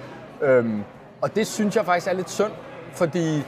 Øhm, 0.42 0.84
og 1.20 1.36
det 1.36 1.46
synes 1.46 1.76
jeg 1.76 1.84
faktisk 1.84 2.06
er 2.06 2.12
lidt 2.12 2.30
synd, 2.30 2.52
fordi 2.92 3.42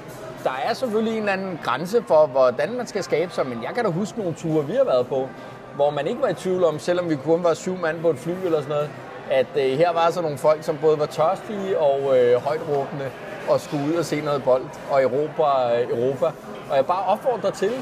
der 0.46 0.60
er 0.64 0.74
selvfølgelig 0.74 1.12
en 1.12 1.18
eller 1.18 1.32
anden 1.32 1.60
grænse 1.62 2.04
for, 2.08 2.26
hvordan 2.26 2.72
man 2.76 2.86
skal 2.86 3.02
skabe 3.02 3.32
sig, 3.32 3.46
men 3.46 3.62
jeg 3.62 3.74
kan 3.74 3.84
da 3.84 3.90
huske 3.90 4.18
nogle 4.18 4.34
ture, 4.34 4.66
vi 4.66 4.72
har 4.72 4.84
været 4.84 5.06
på, 5.06 5.28
hvor 5.74 5.90
man 5.90 6.06
ikke 6.06 6.22
var 6.22 6.28
i 6.28 6.34
tvivl 6.34 6.64
om, 6.64 6.78
selvom 6.78 7.10
vi 7.10 7.16
kun 7.16 7.44
var 7.44 7.54
syv 7.54 7.76
mand 7.78 8.00
på 8.00 8.10
et 8.10 8.18
fly 8.18 8.30
eller 8.44 8.60
sådan 8.60 8.68
noget, 8.68 8.90
at 9.30 9.46
øh, 9.56 9.78
her 9.78 9.92
var 9.92 10.10
så 10.10 10.22
nogle 10.22 10.38
folk, 10.38 10.64
som 10.64 10.78
både 10.80 10.98
var 10.98 11.06
tørstige 11.06 11.78
og 11.78 12.18
øh, 12.18 12.42
højt 12.42 12.60
råbende 12.68 13.10
og 13.48 13.60
skulle 13.60 13.84
ud 13.88 13.94
og 13.94 14.04
se 14.04 14.20
noget 14.20 14.44
bold 14.44 14.64
og 14.90 15.02
Europa, 15.02 15.42
øh, 15.80 15.98
Europa. 15.98 16.26
Og 16.70 16.76
jeg 16.76 16.86
bare 16.86 17.04
opfordrer 17.04 17.50
til, 17.50 17.72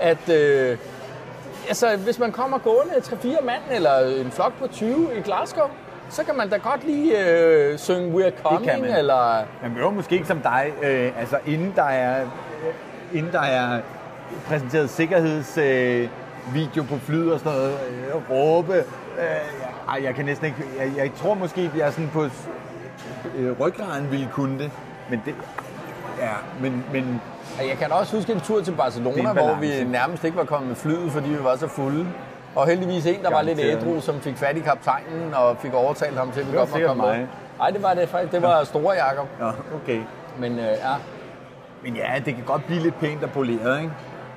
at 0.00 0.28
øh, 0.28 0.78
altså, 1.68 1.96
hvis 1.96 2.18
man 2.18 2.32
kommer 2.32 2.58
gående 2.58 2.94
3-4 2.94 3.44
mand 3.44 3.62
eller 3.70 3.98
en 3.98 4.30
flok 4.30 4.52
på 4.58 4.66
20 4.66 5.18
i 5.18 5.20
Glasgow, 5.20 5.68
så 6.12 6.24
kan 6.24 6.36
man 6.36 6.48
da 6.48 6.56
godt 6.56 6.84
lige 6.84 7.28
øh, 7.28 7.78
synge 7.78 8.12
We're 8.14 8.42
Coming, 8.42 8.80
man. 8.80 8.96
eller... 8.96 9.44
Man 9.62 9.70
behøver 9.70 9.90
måske 9.90 10.14
ikke 10.14 10.26
som 10.26 10.40
dig, 10.40 10.72
øh, 10.82 11.20
altså 11.20 11.38
inden 11.46 11.72
der 11.76 11.82
er, 11.82 12.22
øh, 12.22 13.18
inden 13.18 13.32
der 13.32 13.40
er 13.40 13.80
præsenteret 14.46 14.90
sikkerhedsvideo 14.90 16.02
øh, 16.02 16.54
video 16.54 16.82
på 16.82 16.96
flyet 16.98 17.32
og 17.32 17.38
sådan 17.38 17.58
noget, 17.58 17.72
øh, 17.72 18.30
råbe. 18.30 18.74
Øh, 18.74 19.24
ej, 19.88 20.00
jeg 20.02 20.14
kan 20.14 20.24
næsten 20.24 20.46
ikke, 20.46 20.58
jeg, 20.78 20.92
jeg 20.96 21.10
tror 21.16 21.34
måske, 21.34 21.70
jeg 21.76 21.86
er 21.86 21.90
sådan 21.90 22.10
på 22.12 22.24
øh, 23.36 23.60
ryggraden 23.60 24.10
ville 24.10 24.28
kunne 24.32 24.58
det, 24.58 24.70
men 25.10 25.22
det, 25.24 25.34
ja, 26.20 26.32
men, 26.60 26.84
men 26.92 27.20
Jeg 27.68 27.78
kan 27.78 27.92
også 27.92 28.16
huske 28.16 28.32
en 28.32 28.40
tur 28.40 28.62
til 28.62 28.72
Barcelona, 28.72 29.32
hvor 29.32 29.54
vi 29.60 29.84
nærmest 29.84 30.24
ikke 30.24 30.36
var 30.36 30.44
kommet 30.44 30.68
med 30.68 30.76
flyet, 30.76 31.12
fordi 31.12 31.28
vi 31.28 31.44
var 31.44 31.56
så 31.56 31.68
fulde. 31.68 32.06
Og 32.56 32.66
heldigvis 32.66 33.06
en, 33.06 33.22
der 33.22 33.30
var 33.30 33.42
lidt 33.42 33.58
ædru, 33.60 34.00
som 34.00 34.20
fik 34.20 34.36
fat 34.36 34.56
i 34.56 34.60
kaptajnen 34.60 35.34
og 35.34 35.56
fik 35.56 35.74
overtalt 35.74 36.18
ham 36.18 36.30
til, 36.32 36.40
at 36.40 36.46
vi 36.46 36.50
Det 36.52 36.58
godt 36.58 36.70
måtte 36.70 36.86
komme 36.86 37.02
med. 37.18 37.26
Nej, 37.58 37.70
det 37.70 37.82
var 37.82 37.94
det 37.94 38.08
faktisk. 38.08 38.32
Det 38.32 38.42
var 38.42 38.64
store 38.64 38.94
Jakob. 38.94 39.26
ja, 39.40 39.48
okay. 39.82 40.00
Men 40.38 40.58
øh, 40.58 40.64
ja, 40.64 40.94
Men 41.82 41.96
ja, 41.96 42.12
det 42.24 42.34
kan 42.34 42.44
godt 42.46 42.64
blive 42.66 42.80
lidt 42.80 43.00
pænt 43.00 43.22
og 43.24 43.30
poleret, 43.30 43.78
ikke? 43.78 43.92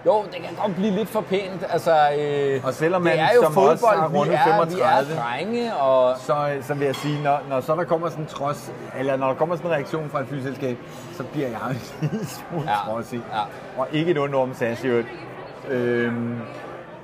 jo, 0.05 0.23
det 0.23 0.35
kan 0.43 0.55
godt 0.63 0.75
blive 0.75 0.91
lidt 0.91 1.09
for 1.09 1.21
pænt. 1.21 1.65
Altså, 1.69 1.91
øh, 2.19 2.61
Og 2.65 2.73
selvom 2.73 3.03
det 3.03 3.11
man 3.11 3.19
er 3.19 3.29
jo 3.35 3.43
som 3.43 3.53
fodbold, 3.53 3.73
os 3.95 3.99
har 3.99 4.07
vi 4.07 4.17
rundet 4.17 4.35
er, 4.35 4.43
35. 4.43 5.07
vi 5.09 5.17
er 5.19 5.23
drenge, 5.23 5.75
og 5.75 6.15
Så, 6.19 6.35
så 6.61 6.73
vil 6.73 6.85
jeg 6.85 6.95
sige, 6.95 7.23
når, 7.23 7.39
når 7.49 7.59
så 7.61 7.75
der 7.75 7.83
kommer 7.83 8.09
sådan 8.09 8.23
en 8.23 8.27
trods, 8.29 8.71
eller 8.99 9.15
når 9.17 9.27
der 9.27 9.33
kommer 9.35 9.55
sådan 9.55 9.69
en 9.71 9.75
reaktion 9.75 10.09
fra 10.09 10.19
et 10.21 10.27
flyselskab, 10.27 10.77
så 11.13 11.23
bliver 11.23 11.47
jeg 11.47 11.57
en 12.01 12.09
lille 12.11 12.25
smule 12.25 12.69
Ja, 12.71 12.91
trodsig. 12.91 13.21
ja. 13.33 13.39
Og 13.81 13.87
ikke 13.91 14.11
et 14.11 14.17
ondt 14.19 14.35
om 14.35 14.53
SAS 14.53 14.83
i 14.83 14.87
øvrigt. 14.87 15.07
Øhm, 15.69 16.39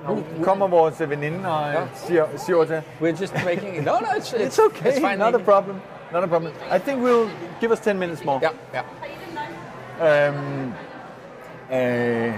nu 0.08 0.24
kommer 0.44 0.66
vores 0.66 1.10
veninde 1.10 1.48
og 1.48 1.72
ja. 1.72 1.80
siger, 1.94 2.24
siger 2.36 2.64
til, 2.64 2.82
we're 3.00 3.20
just 3.20 3.34
making... 3.44 3.84
No, 3.84 3.92
no, 3.92 4.06
it's, 4.06 4.34
it's, 4.34 4.46
it's 4.46 4.66
okay, 4.66 4.90
It's 4.90 5.08
fine. 5.08 5.16
not 5.16 5.34
a 5.34 5.38
problem. 5.38 5.76
Not 6.12 6.24
a 6.24 6.26
problem. 6.26 6.52
I 6.76 6.78
think 6.78 7.02
we'll 7.04 7.28
give 7.60 7.72
us 7.72 7.80
10 7.80 7.92
minutes 7.92 8.24
more. 8.24 8.40
Ja, 8.42 8.48
ja. 8.74 10.28
Øhm, 10.28 10.72
øh, 11.72 12.34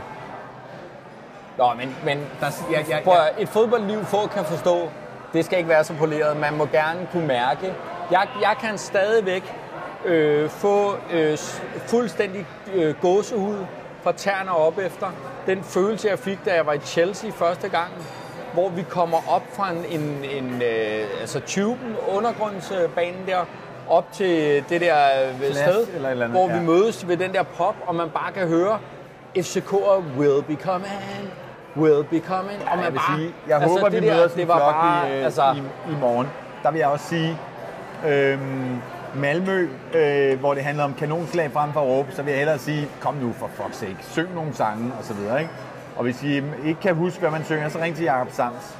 Nå, 1.59 1.75
men, 1.75 1.97
men 2.04 2.18
der, 2.40 2.47
ja, 2.71 2.85
ja, 2.88 3.00
Prøv, 3.04 3.14
et 3.38 3.49
fodboldliv 3.49 4.04
få 4.04 4.26
kan 4.26 4.44
forstå, 4.44 4.90
det 5.33 5.44
skal 5.44 5.59
ikke 5.59 5.71
være 5.71 5.85
så 5.85 5.94
poleret. 5.94 6.37
Man 6.37 6.56
må 6.56 6.66
gerne 6.66 7.09
kunne 7.12 7.26
mærke. 7.26 7.75
Jeg, 8.11 8.28
jeg 8.40 8.56
kan 8.61 8.78
stadigvæk 8.78 9.54
øh, 10.04 10.49
få 10.50 10.97
øh, 11.12 11.38
fuldstændig 11.87 12.47
øh, 12.75 12.94
gåsehud 13.00 13.56
fra 14.04 14.12
tæerne 14.12 14.50
op 14.50 14.78
efter. 14.78 15.06
Den 15.46 15.62
følelse, 15.62 16.08
jeg 16.08 16.18
fik, 16.18 16.38
da 16.44 16.54
jeg 16.54 16.66
var 16.66 16.73
i 16.73 16.78
Chelsea 16.78 17.30
første 17.30 17.68
gang, 17.68 17.90
hvor 18.52 18.68
vi 18.68 18.82
kommer 18.82 19.18
op 19.28 19.42
fra 19.52 19.70
en, 19.70 20.00
en, 20.00 20.25
en 20.25 20.62
øh, 20.62 21.20
altså 21.20 21.40
tuben, 21.40 21.96
undergrundsbanen 22.16 23.26
der, 23.26 23.44
op 23.88 24.12
til 24.12 24.64
det 24.68 24.80
der 24.80 24.94
øh, 24.94 25.38
Plads 25.38 25.56
sted, 25.58 25.87
eller 25.94 26.11
eller 26.11 26.25
andet, 26.25 26.38
hvor 26.38 26.49
vi 26.49 26.54
ja. 26.54 26.62
mødes 26.62 27.08
ved 27.08 27.16
den 27.16 27.32
der 27.32 27.42
pop, 27.42 27.75
og 27.87 27.94
man 27.94 28.11
bare 28.11 28.32
kan 28.32 28.49
høre, 28.49 28.78
FCK'er 29.38 30.18
will 30.18 30.42
be 30.42 30.56
coming, 30.62 31.30
will 31.76 32.04
be 32.04 32.20
coming. 32.20 32.62
Og 32.70 32.76
man 32.76 32.84
Jeg 32.84 32.92
vil 32.92 32.99
bare, 32.99 33.18
sige, 33.18 33.34
jeg 33.49 33.56
altså, 33.56 33.68
håber, 33.68 33.88
det 33.88 34.02
vi 34.02 34.06
der, 34.06 34.16
sådan 34.16 34.38
det 34.38 34.49
var 34.49 34.58
bare, 34.58 35.08
i, 35.08 35.18
øh, 35.18 35.25
altså, 35.25 35.42
i, 35.56 35.90
i 35.92 35.94
morgen. 36.00 36.26
Der 36.62 36.70
vil 36.70 36.78
jeg 36.78 36.88
også 36.88 37.08
sige, 37.08 37.38
øhm, 38.06 38.80
Malmø, 39.16 39.68
øh, 39.94 40.38
hvor 40.40 40.54
det 40.54 40.62
handler 40.64 40.85
om 40.85 40.94
kanonslag 40.94 41.50
frem 41.52 41.73
for 41.73 41.80
at 41.80 41.87
råbe, 41.87 42.12
så 42.12 42.23
vil 42.23 42.30
jeg 42.30 42.38
hellere 42.38 42.59
sige, 42.59 42.88
kom 43.00 43.14
nu 43.14 43.33
for 43.33 43.47
fuck's 43.47 43.75
sake, 43.75 43.97
syng 44.00 44.35
nogle 44.35 44.54
sange 44.54 44.92
og 44.99 45.04
så 45.04 45.14
videre, 45.14 45.40
ikke? 45.40 45.52
Og 45.97 46.02
hvis 46.02 46.23
I 46.23 46.35
ikke 46.64 46.80
kan 46.83 46.94
huske, 46.94 47.21
hvad 47.21 47.30
man 47.30 47.44
synger, 47.44 47.68
så 47.68 47.78
ring 47.78 47.97
til 47.97 48.04
Jakob 48.04 48.33
Sams, 48.33 48.76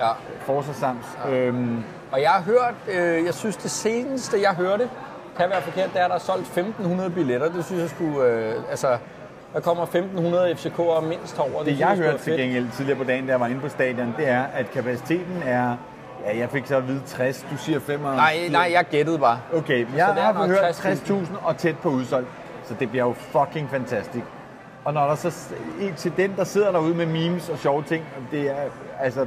ja. 0.00 0.08
Forza 0.40 0.72
Sams. 0.72 1.06
Øhm, 1.30 1.82
Og 2.12 2.22
jeg 2.22 2.30
har 2.30 2.42
hørt, 2.42 2.74
øh, 2.98 3.24
jeg 3.24 3.34
synes 3.34 3.56
det 3.56 3.70
seneste, 3.70 4.36
jeg 4.42 4.54
hørte, 4.54 4.88
kan 5.38 5.50
være 5.50 5.62
forkert, 5.62 5.90
det 5.92 6.00
er, 6.00 6.04
at 6.04 6.10
der 6.10 6.16
er 6.16 6.20
solgt 6.20 6.46
1.500 6.46 7.08
billetter. 7.14 7.52
Det 7.52 7.64
synes 7.64 7.80
jeg 7.80 7.90
skulle, 7.90 8.24
øh, 8.28 8.54
altså, 8.70 8.96
der 9.54 9.60
kommer 9.60 9.86
1.500 9.86 10.52
FCK'ere 10.66 11.00
mindst 11.00 11.38
over. 11.38 11.50
det 11.58 11.66
synes 11.66 11.80
jeg 11.80 11.88
hørte 11.88 12.00
være 12.08 12.18
til 12.18 12.36
gengæld 12.36 12.66
tidligere 12.76 12.98
på 12.98 13.04
dagen, 13.04 13.26
da 13.26 13.32
jeg 13.32 13.40
var 13.40 13.46
inde 13.46 13.60
på 13.60 13.68
stadion, 13.68 14.14
det 14.18 14.28
er, 14.28 14.42
at 14.42 14.70
kapaciteten 14.70 15.42
er, 15.46 15.76
ja, 16.26 16.38
jeg 16.38 16.50
fik 16.50 16.66
så 16.66 16.76
at 16.76 16.88
vide 16.88 17.02
60, 17.06 17.46
du 17.50 17.56
siger 17.56 17.80
95. 17.80 18.16
Nej, 18.16 18.48
nej, 18.50 18.70
jeg 18.72 18.84
gættede 18.90 19.18
bare. 19.18 19.40
Okay, 19.54 19.86
Så 19.90 19.96
jeg 19.96 20.08
er 20.18 20.32
har 20.32 20.46
hørt 20.46 20.58
60.000. 20.58 21.12
60.000 21.12 21.44
og 21.46 21.56
tæt 21.56 21.78
på 21.78 21.88
udsolgt, 21.88 22.28
så 22.64 22.74
det 22.80 22.90
bliver 22.90 23.04
jo 23.04 23.12
fucking 23.12 23.70
fantastisk. 23.70 24.24
Og 24.84 24.94
når 24.94 25.06
der 25.08 25.14
så 25.14 25.32
til 25.96 26.12
den, 26.16 26.36
der 26.36 26.44
sidder 26.44 26.72
derude 26.72 26.94
med 26.94 27.06
memes 27.06 27.48
og 27.48 27.58
sjove 27.58 27.82
ting, 27.82 28.04
det 28.30 28.50
er 28.50 28.54
altså 29.00 29.26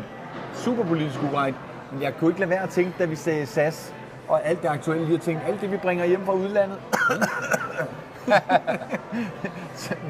super 0.53 0.83
politisk 0.83 1.19
uret, 1.33 1.55
men 1.91 2.01
jeg 2.01 2.13
kunne 2.19 2.29
ikke 2.29 2.39
lade 2.39 2.49
være 2.49 2.63
at 2.63 2.69
tænke, 2.69 2.93
da 2.99 3.05
vi 3.05 3.15
sagde 3.15 3.45
SAS 3.45 3.93
og 4.27 4.45
alt 4.45 4.61
det 4.61 4.67
aktuelle, 4.67 5.05
lige 5.05 5.15
at 5.15 5.21
tænke, 5.21 5.41
alt 5.47 5.61
det 5.61 5.71
vi 5.71 5.77
bringer 5.77 6.05
hjem 6.05 6.25
fra 6.25 6.33
udlandet. 6.33 6.77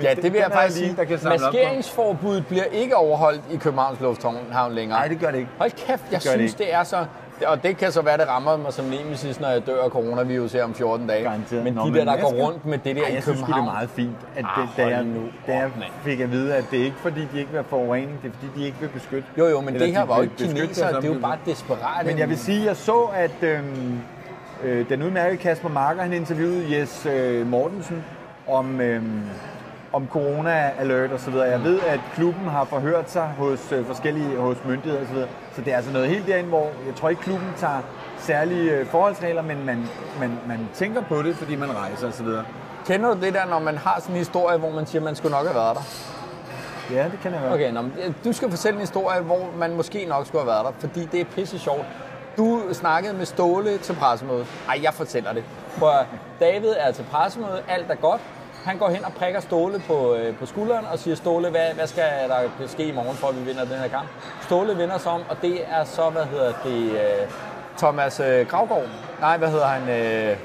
Ja, 0.04 0.14
det 0.14 0.24
vil 0.34 0.40
jeg 0.40 0.52
faktisk 0.52 0.78
lige, 0.80 0.88
sige. 0.90 0.98
der 0.98 1.04
kan 1.04 1.20
samle 1.20 1.36
op. 1.48 1.54
Maskeringsforbuddet 1.54 2.48
bliver 2.48 2.64
ikke 2.64 2.96
overholdt 2.96 3.42
i 3.52 3.58
Københavns 3.58 4.00
Lufthavn 4.00 4.38
længere. 4.72 5.00
Nej, 5.00 5.08
det 5.08 5.20
gør 5.20 5.32
det 5.32 5.38
ikke. 5.38 5.50
Hold 5.58 5.72
kæft, 5.72 6.04
jeg 6.12 6.22
det 6.22 6.30
synes, 6.32 6.52
ikke. 6.54 6.58
det 6.64 6.74
er 6.74 6.84
så... 6.84 7.06
Og 7.48 7.64
det 7.64 7.78
kan 7.78 7.92
så 7.92 8.02
være, 8.02 8.18
det 8.18 8.28
rammer 8.28 8.58
mig 8.58 8.74
som 8.74 8.86
nemesis, 8.86 9.40
når 9.40 9.50
jeg 9.50 9.68
dør 9.68 9.84
af 9.84 9.90
coronavirus 9.90 10.54
her 10.54 10.64
om 10.64 10.74
14 10.74 11.08
dage. 11.08 11.24
Garanteret. 11.24 11.64
Men 11.64 11.74
Nå, 11.74 11.86
de 11.88 11.94
der, 11.94 12.06
der 12.06 12.22
går 12.22 12.28
rundt 12.46 12.66
med 12.66 12.78
det 12.78 12.96
der 12.96 13.02
Ej, 13.04 13.10
i 13.10 13.14
jeg 13.14 13.24
synes 13.24 13.40
København. 13.40 13.64
det 13.64 13.70
er 13.70 13.74
meget 13.74 13.90
fint, 13.90 14.16
at 14.36 14.46
Ah, 14.58 14.62
det, 14.62 14.70
da, 14.78 14.88
jeg, 14.88 15.04
nu 15.04 15.22
da 15.48 15.54
jeg 15.56 15.72
fik 16.04 16.20
at 16.20 16.32
vide, 16.32 16.56
at 16.56 16.64
det 16.72 16.80
er 16.80 16.84
ikke 16.84 16.98
fordi, 17.02 17.20
de 17.20 17.40
ikke 17.40 17.52
vil 17.52 17.58
have 17.58 17.64
forurening, 17.70 18.20
det 18.24 18.30
er 18.30 18.34
fordi, 18.40 18.60
de 18.62 18.66
ikke 18.66 18.78
vil 18.80 18.88
beskytte. 18.88 19.28
Jo, 19.38 19.48
jo, 19.48 19.62
men 19.62 19.74
Eller 19.74 19.86
det 19.88 19.96
her 19.96 20.02
de 20.02 20.10
var 20.10 20.16
jo 20.18 20.22
ikke 20.22 20.36
kinesere, 20.36 20.94
det 21.02 21.10
er 21.10 21.14
jo 21.14 21.20
bare 21.22 21.38
desperat. 21.46 22.06
Men 22.06 22.20
jeg 22.20 22.30
vil 22.30 22.38
sige, 22.40 22.66
jeg 22.66 22.76
så, 22.76 23.10
at 23.16 23.32
øhm, 23.44 24.00
øh, 24.64 24.90
den 24.90 25.04
udmærkede 25.04 25.38
Kasper 25.38 25.70
Marker, 25.70 26.02
han 26.02 26.14
interviewede 26.14 26.78
Jes 26.78 27.06
øh, 27.06 27.48
Mortensen 27.48 28.04
om, 28.48 28.82
øhm, 28.82 29.22
om 29.94 30.08
corona-alert 30.12 31.12
og 31.12 31.20
så 31.20 31.32
videre. 31.32 31.50
Jeg 31.50 31.64
ved, 31.64 31.80
at 31.88 32.00
klubben 32.16 32.48
har 32.48 32.66
forhørt 32.66 33.12
sig 33.12 33.28
hos 33.38 33.72
øh, 33.72 33.86
forskellige 33.86 34.38
hos 34.38 34.58
myndigheder 34.66 35.02
og 35.02 35.08
så 35.08 35.14
videre. 35.14 35.30
Så 35.56 35.62
det 35.62 35.74
er 35.74 35.76
altså 35.76 35.92
noget 35.94 36.08
helt 36.08 36.28
derinde, 36.28 36.50
hvor 36.50 36.70
jeg 36.88 36.96
tror 36.96 37.10
ikke, 37.10 37.22
klubben 37.22 37.48
tager 37.58 37.82
særlige 38.18 38.72
øh, 38.72 38.86
forholdsregler, 38.86 39.42
men 39.42 39.66
man, 39.66 39.86
man, 40.20 40.32
man 40.48 40.60
tænker 40.74 41.02
på 41.02 41.22
det, 41.22 41.36
fordi 41.36 41.56
man 41.56 41.76
rejser 41.76 42.08
og 42.08 42.14
så 42.14 42.24
videre. 42.24 42.46
Kender 42.86 43.14
du 43.14 43.22
det 43.22 43.34
der, 43.34 43.46
når 43.46 43.60
man 43.60 43.78
har 43.78 44.00
sådan 44.00 44.16
en 44.16 44.20
historie, 44.20 44.58
hvor 44.58 44.72
man 44.72 44.86
siger, 44.86 45.02
at 45.02 45.06
man 45.06 45.16
skulle 45.16 45.36
nok 45.36 45.46
have 45.46 45.56
været 45.56 45.76
der? 45.76 45.84
Ja, 46.92 47.04
det 47.04 47.20
kan 47.22 47.34
jeg 47.34 47.42
være. 47.42 47.54
Okay, 47.54 47.72
nå, 47.72 47.82
øh, 47.82 48.14
du 48.26 48.34
skal 48.34 48.50
fortælle 48.50 48.76
en 48.76 48.82
historie, 48.82 49.22
hvor 49.22 49.50
man 49.58 49.76
måske 49.76 50.06
nok 50.06 50.28
skulle 50.28 50.42
have 50.42 50.48
været 50.48 50.66
der, 50.66 50.88
fordi 50.88 51.06
det 51.06 51.22
er 51.22 51.26
pisse 51.26 51.60
sjovt. 51.60 51.86
Du 52.38 52.62
snakkede 52.74 53.14
med 53.14 53.26
Ståle 53.26 53.78
til 53.78 53.94
pressemødet. 53.94 54.48
Ej, 54.70 54.80
jeg 54.84 54.94
fortæller 54.94 55.34
det. 55.34 55.44
For 55.68 56.06
David 56.40 56.74
er 56.78 56.92
til 56.92 57.06
pressemødet, 57.12 57.64
alt 57.70 57.92
er 57.92 57.96
godt. 57.96 58.22
Han 58.66 58.78
går 58.78 58.90
hen 58.90 59.06
og 59.06 59.14
prikker 59.14 59.40
Ståle 59.40 59.82
på, 59.88 60.16
øh, 60.16 60.38
på 60.38 60.46
skulderen 60.46 60.86
og 60.86 61.00
siger, 61.00 61.16
Ståle, 61.16 61.50
hvad, 61.50 61.74
hvad 61.74 61.88
skal 61.88 62.04
der 62.04 62.68
ske 62.68 62.86
i 62.86 62.92
morgen, 62.92 63.16
for 63.16 63.28
at 63.28 63.40
vi 63.40 63.42
vinder 63.42 63.66
den 63.66 63.78
her 63.78 63.88
kamp? 63.88 64.08
Ståle 64.42 64.78
vinder 64.78 64.98
sig 64.98 65.12
om, 65.12 65.22
og 65.30 65.38
det 65.42 65.62
er 65.70 65.84
så, 65.84 66.10
hvad 66.10 66.24
hedder 66.26 66.54
det, 66.64 66.92
øh, 66.92 67.32
Thomas 67.78 68.20
øh, 68.20 68.48
Gravgaard. 68.48 68.84
Nej, 69.20 69.38
hvad 69.38 69.50
hedder 69.50 69.66
han? 69.68 69.90
Øh, 69.90 70.38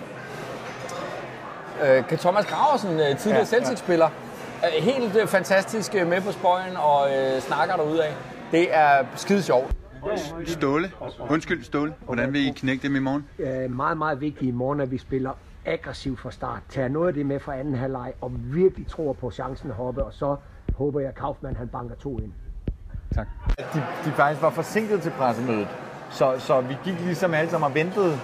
øh, 1.82 2.18
Thomas 2.18 2.46
Graversen, 2.46 3.00
øh, 3.00 3.18
tidligere 3.18 3.46
Ja, 3.52 3.56
ja, 3.58 3.99
ja. 3.99 4.06
Øh, 4.64 4.82
Helt 4.82 5.16
øh, 5.16 5.26
fantastisk 5.26 5.94
øh, 5.94 6.06
med 6.06 6.20
på 6.20 6.32
spøjen 6.32 6.76
og 6.76 7.14
øh, 7.16 7.40
snakker 7.40 7.76
derudad. 7.76 8.12
Det 8.52 8.75
er 8.75 9.04
skide 9.16 9.42
sjovt. 9.42 9.81
Ståle. 10.47 10.90
Undskyld, 11.30 11.62
Ståle. 11.64 11.94
Hvordan 12.04 12.32
vil 12.32 12.47
I 12.47 12.50
knække 12.50 12.82
dem 12.82 12.97
i 12.97 12.99
morgen? 12.99 13.25
øh, 13.38 13.76
meget, 13.76 13.99
meget 13.99 14.21
vigtigt 14.21 14.49
i 14.49 14.50
morgen, 14.50 14.80
at 14.80 14.90
vi 14.90 14.99
spiller 14.99 15.30
aggressivt 15.66 16.21
fra 16.21 16.30
start. 16.30 16.61
Tager 16.68 16.88
noget 16.88 17.09
af 17.09 17.14
det 17.14 17.26
med 17.26 17.40
fra 17.40 17.56
anden 17.56 17.75
halvleg, 17.75 18.12
og 18.21 18.32
virkelig 18.35 18.87
tror 18.87 19.12
på 19.12 19.30
chancen 19.30 19.71
at 19.71 19.76
hoppe, 19.76 20.04
og 20.04 20.12
så 20.12 20.37
håber 20.76 21.00
jeg, 21.00 21.09
at 21.09 21.14
Kaufmann 21.14 21.56
han 21.56 21.68
banker 21.68 21.94
to 21.94 22.18
ind. 22.18 22.32
At 23.59 23.66
de, 23.75 23.82
de 24.04 24.11
faktisk 24.12 24.42
var 24.42 24.50
forsinket 24.50 25.02
til 25.02 25.11
pressemødet. 25.11 25.68
Så, 26.11 26.35
så 26.38 26.61
vi 26.61 26.76
gik 26.85 27.00
ligesom 27.00 27.35
alle 27.35 27.50
sammen 27.50 27.71
og 27.71 27.75
ventede 27.75 28.18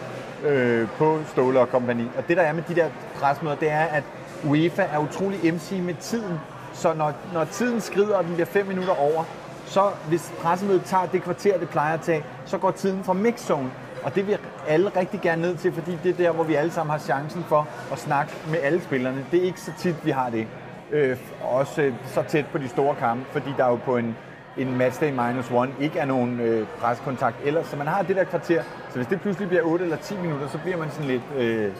øh, 0.46 0.88
på 0.88 1.18
Ståle 1.26 1.60
og 1.60 1.68
kompagni. 1.68 2.04
Og 2.16 2.28
det 2.28 2.36
der 2.36 2.42
er 2.42 2.52
med 2.52 2.62
de 2.68 2.74
der 2.74 2.88
presmøder, 3.20 3.56
det 3.56 3.70
er, 3.70 3.84
at 3.84 4.04
UEFA 4.44 4.82
er 4.82 4.98
utrolig 4.98 5.54
MC 5.54 5.72
med 5.84 5.94
tiden. 5.94 6.38
Så 6.72 6.94
når, 6.94 7.12
når 7.32 7.44
tiden 7.44 7.80
skrider, 7.80 8.16
og 8.16 8.24
den 8.24 8.32
bliver 8.34 8.46
5 8.46 8.66
minutter 8.66 8.94
over, 8.94 9.24
så 9.68 9.90
hvis 10.08 10.32
pressemødet 10.42 10.82
tager 10.84 11.06
det 11.06 11.22
kvarter, 11.22 11.58
det 11.58 11.68
plejer 11.68 11.94
at 11.94 12.00
tage, 12.00 12.24
så 12.46 12.58
går 12.58 12.70
tiden 12.70 13.04
fra 13.04 13.12
mixzone. 13.12 13.70
Og 14.02 14.14
det 14.14 14.26
vil 14.26 14.38
alle 14.68 14.90
rigtig 14.96 15.20
gerne 15.20 15.42
ned 15.42 15.56
til, 15.56 15.72
fordi 15.72 15.98
det 16.02 16.10
er 16.10 16.14
der, 16.16 16.30
hvor 16.30 16.44
vi 16.44 16.54
alle 16.54 16.70
sammen 16.72 16.90
har 16.90 16.98
chancen 16.98 17.44
for 17.48 17.68
at 17.92 17.98
snakke 17.98 18.32
med 18.50 18.58
alle 18.62 18.82
spillerne. 18.82 19.24
Det 19.30 19.40
er 19.40 19.44
ikke 19.44 19.60
så 19.60 19.70
tit, 19.78 19.96
vi 20.04 20.10
har 20.10 20.30
det. 20.30 20.46
Øh, 20.90 21.16
også 21.44 21.82
øh, 21.82 21.92
så 22.06 22.22
tæt 22.28 22.46
på 22.52 22.58
de 22.58 22.68
store 22.68 22.94
kampe, 22.94 23.24
fordi 23.32 23.50
der 23.56 23.66
jo 23.66 23.74
på 23.84 23.96
en, 23.96 24.16
en 24.56 24.76
matchday 24.78 25.10
minus 25.10 25.50
one 25.50 25.70
ikke 25.80 25.98
er 25.98 26.04
nogen 26.04 26.40
øh, 26.40 26.66
preskontakt 26.80 27.36
ellers. 27.44 27.66
Så 27.66 27.76
man 27.76 27.86
har 27.86 28.02
det 28.02 28.16
der 28.16 28.24
kvarter. 28.24 28.62
Så 28.90 28.96
hvis 28.96 29.06
det 29.06 29.20
pludselig 29.20 29.48
bliver 29.48 29.62
8 29.62 29.84
eller 29.84 29.96
10 29.96 30.16
minutter, 30.16 30.48
så 30.48 30.58
bliver 30.58 30.76
man 30.76 30.90
sådan 30.90 31.06
lidt... 31.06 31.22
Øh, 31.38 31.72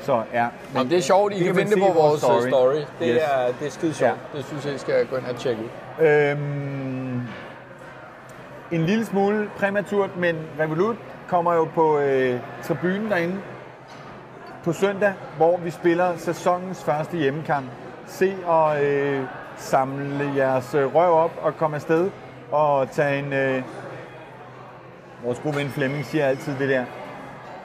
så 0.00 0.22
ja. 0.32 0.42
Men, 0.42 0.50
Jamen, 0.76 0.90
det 0.90 0.98
er 0.98 1.02
sjovt, 1.02 1.32
I 1.32 1.36
kan 1.38 1.46
man 1.46 1.54
finde 1.56 1.70
det 1.74 1.82
se 1.82 1.92
på 1.92 1.92
vores 2.00 2.20
story. 2.20 2.48
story. 2.48 2.74
Det, 2.74 2.84
Yes. 3.00 3.22
er, 3.22 3.52
det 3.60 3.66
er 3.66 3.70
skide 3.70 3.94
sjovt. 3.94 4.12
Ja. 4.34 4.38
Det 4.38 4.46
synes 4.46 4.64
jeg, 4.66 4.74
I 4.74 4.78
skal 4.78 5.06
gå 5.06 5.16
ind 5.16 5.26
og 5.26 5.36
tjekke 5.36 5.62
ud. 5.62 6.04
Øhm, 6.06 7.13
en 8.74 8.86
lille 8.86 9.04
smule 9.04 9.50
præmaturt, 9.56 10.16
men 10.16 10.36
Revolut 10.60 10.96
kommer 11.28 11.54
jo 11.54 11.64
på 11.64 11.98
øh, 11.98 12.40
tribunen 12.62 13.10
derinde 13.10 13.36
på 14.64 14.72
søndag, 14.72 15.12
hvor 15.36 15.56
vi 15.56 15.70
spiller 15.70 16.16
sæsonens 16.16 16.84
første 16.84 17.16
hjemmekamp. 17.16 17.66
Se 18.06 18.34
og 18.46 18.84
øh, 18.84 19.22
samle 19.56 20.32
jeres 20.36 20.74
øh, 20.74 20.94
røv 20.94 21.12
op 21.12 21.32
og 21.42 21.56
komme 21.56 21.76
afsted 21.76 22.10
og 22.52 22.90
tage 22.90 23.18
en... 23.18 23.32
Øh, 23.32 23.62
vores 25.24 25.38
gode 25.38 25.56
ven 25.56 25.68
Flemming 25.68 26.04
siger 26.04 26.26
altid 26.26 26.58
det 26.58 26.68
der. 26.68 26.84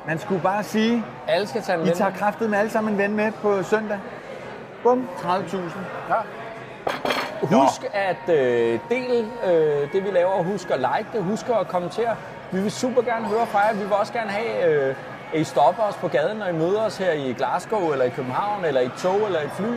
Man 0.07 0.19
skulle 0.19 0.41
bare 0.41 0.63
sige, 0.63 1.03
Alle 1.27 1.47
skal 1.47 1.61
tage 1.61 1.77
en 1.79 1.85
I 1.85 1.87
ven. 1.87 1.95
tager 1.97 2.11
kraftet 2.11 2.49
med 2.49 2.57
alle 2.59 2.71
sammen 2.71 2.93
en 2.93 2.97
ven 2.99 3.15
med 3.15 3.31
på 3.41 3.63
søndag. 3.63 3.99
Bum, 4.83 5.07
30.000. 5.17 5.57
Ja. 6.09 6.15
Husk 7.41 7.85
at 7.93 8.29
øh, 8.35 8.79
del 8.89 9.25
øh, 9.47 9.91
det, 9.93 10.03
vi 10.05 10.11
laver. 10.11 10.43
Husk 10.43 10.69
at 10.71 10.79
like 10.79 11.09
det. 11.13 11.23
Husk 11.23 11.45
at 11.49 11.67
kommentere. 11.67 12.15
Vi 12.51 12.61
vil 12.61 12.71
super 12.71 13.01
gerne 13.01 13.25
høre 13.27 13.45
fra 13.47 13.59
jer. 13.59 13.73
Vi 13.73 13.83
vil 13.83 13.93
også 13.93 14.13
gerne 14.13 14.29
have, 14.29 14.73
øh, 14.89 14.95
at 15.33 15.39
I 15.39 15.43
stopper 15.43 15.83
os 15.83 15.95
på 15.95 16.07
gaden, 16.07 16.37
når 16.37 16.45
I 16.47 16.51
møder 16.53 16.81
os 16.81 16.97
her 16.97 17.11
i 17.11 17.33
Glasgow, 17.37 17.91
eller 17.91 18.05
i 18.05 18.09
København, 18.09 18.65
eller 18.65 18.81
i 18.81 18.89
tog, 18.97 19.15
eller 19.25 19.39
i 19.41 19.49
fly, 19.53 19.67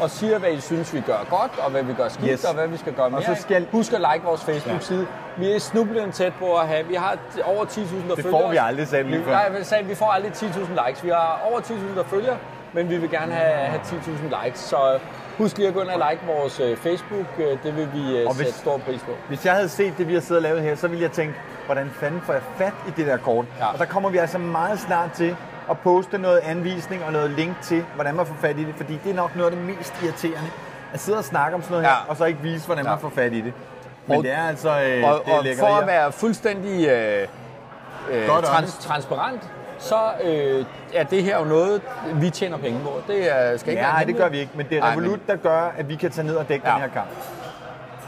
og 0.00 0.10
siger, 0.10 0.38
hvad 0.38 0.50
I 0.50 0.60
synes, 0.60 0.94
vi 0.94 1.00
gør 1.00 1.26
godt, 1.30 1.52
og 1.64 1.70
hvad 1.70 1.82
vi 1.82 1.92
gør 1.94 2.08
skidt, 2.08 2.30
Yes. 2.30 2.44
og 2.44 2.54
hvad 2.54 2.68
vi 2.68 2.76
skal 2.76 2.92
gøre 2.92 3.10
mere. 3.10 3.22
så 3.22 3.34
skal- 3.42 3.66
Husk 3.72 3.92
at 3.92 4.00
like 4.12 4.24
vores 4.26 4.44
Facebook-side. 4.44 5.06
Vi 5.36 5.52
er 5.52 5.58
snublende 5.58 6.12
tæt 6.12 6.32
på 6.38 6.54
at 6.56 6.66
have, 6.68 6.86
vi 6.86 6.94
har 6.94 7.16
over 7.44 7.64
10.000, 7.64 8.08
der 8.08 8.14
Det 8.14 8.24
følger 8.24 8.38
får 8.40 8.50
vi 8.50 8.56
aldrig, 8.56 8.88
sagde 8.88 9.04
vi 9.04 9.16
Vi-. 9.16 9.24
Nej, 9.30 9.50
jeg 9.58 9.66
sagde, 9.66 9.84
vi 9.84 9.94
får 9.94 10.06
aldrig 10.06 10.32
10.000 10.32 10.86
likes. 10.86 11.04
Vi 11.04 11.08
har 11.08 11.42
over 11.50 11.60
10.000, 11.60 11.96
der 11.96 12.04
følger, 12.04 12.34
men 12.72 12.88
vi 12.90 12.96
vil 12.96 13.10
gerne 13.10 13.32
have, 13.32 13.52
have 13.54 13.80
10.000 13.84 14.44
likes. 14.44 14.60
Så 14.60 14.98
husk 15.38 15.56
lige 15.56 15.68
at 15.68 15.74
gå 15.74 15.80
ind 15.82 15.88
og 15.90 16.10
like 16.10 16.26
vores 16.26 16.60
øh, 16.60 16.76
Facebook. 16.76 17.26
Øh, 17.38 17.58
Det 17.62 17.76
vil 17.76 17.88
vi 17.94 18.18
øh, 18.18 18.26
Og 18.28 18.34
hvis- 18.34 18.46
sætte 18.46 18.58
stor 18.60 18.78
pris 18.78 19.00
på. 19.00 19.12
Hvis 19.28 19.46
jeg 19.46 19.52
havde 19.54 19.68
set 19.68 19.94
det, 19.98 20.08
vi 20.08 20.14
har 20.14 20.20
siddet 20.20 20.36
og 20.36 20.42
lavet 20.42 20.62
her, 20.62 20.74
så 20.76 20.88
ville 20.88 21.02
jeg 21.02 21.12
tænke, 21.12 21.34
hvordan 21.66 21.90
fanden 22.00 22.20
får 22.20 22.32
jeg 22.32 22.42
fat 22.58 22.72
i 22.88 22.90
det 22.96 23.06
der 23.06 23.16
kort? 23.16 23.44
Ja. 23.58 23.66
Og 23.72 23.78
der 23.78 23.84
kommer 23.84 24.10
vi 24.10 24.18
altså 24.18 24.38
meget 24.38 24.80
snart 24.80 25.12
til 25.12 25.36
at 25.70 25.78
poste 25.78 26.18
noget 26.18 26.38
anvisning 26.38 27.04
og 27.04 27.12
noget 27.12 27.30
link 27.30 27.60
til, 27.62 27.84
hvordan 27.94 28.14
man 28.14 28.26
får 28.26 28.36
fat 28.40 28.58
i 28.58 28.64
det, 28.64 28.74
fordi 28.76 28.98
det 29.04 29.10
er 29.10 29.14
nok 29.16 29.36
noget 29.36 29.50
af 29.50 29.56
det 29.56 29.64
mest 29.76 29.94
irriterende. 30.02 30.50
At 30.92 31.00
sidde 31.00 31.18
og 31.18 31.24
snakke 31.24 31.54
om 31.54 31.62
sådan 31.62 31.72
noget 31.72 31.84
Ja. 31.84 31.88
her, 31.88 31.96
og 32.08 32.16
så 32.16 32.24
ikke 32.24 32.40
vise, 32.42 32.66
hvordan 32.66 32.84
Ja. 32.84 32.90
man 32.90 32.98
får 33.00 33.08
fat 33.14 33.32
i 33.32 33.40
det. 33.40 33.52
Men 34.06 34.16
Og- 34.16 34.22
det 34.24 34.32
er 34.32 34.48
altså 34.48 34.68
øh, 34.68 34.74
Og, 34.74 34.82
det 34.84 35.02
er 35.02 35.36
og 35.36 35.44
for 35.58 35.66
at 35.80 35.86
være 35.86 36.12
fuldstændig 36.12 36.88
øh, 36.88 37.28
øh, 38.10 38.26
trans, 38.28 38.78
transparent, 38.80 39.42
så 39.82 39.96
øh, 40.24 40.64
er 40.94 41.02
det 41.04 41.22
her 41.22 41.38
jo 41.38 41.44
noget, 41.44 41.82
vi 42.14 42.30
tjener 42.30 42.56
penge 42.58 42.80
på. 42.84 42.92
Det 43.08 43.32
er, 43.36 43.56
skal 43.56 43.70
ikke 43.72 43.82
Ja, 43.82 43.90
nej, 43.92 44.04
det 44.04 44.16
gør 44.16 44.28
vi 44.28 44.38
ikke, 44.38 44.52
men 44.54 44.66
det 44.70 44.78
er 44.78 44.90
Revolut, 44.92 45.20
der 45.26 45.36
gør, 45.36 45.72
at 45.78 45.88
vi 45.88 45.94
kan 45.96 46.10
tage 46.10 46.26
ned 46.26 46.36
og 46.36 46.48
dække 46.48 46.68
Ja. 46.68 46.72
den 46.74 46.80
her 46.82 46.88
kamp. 46.88 47.08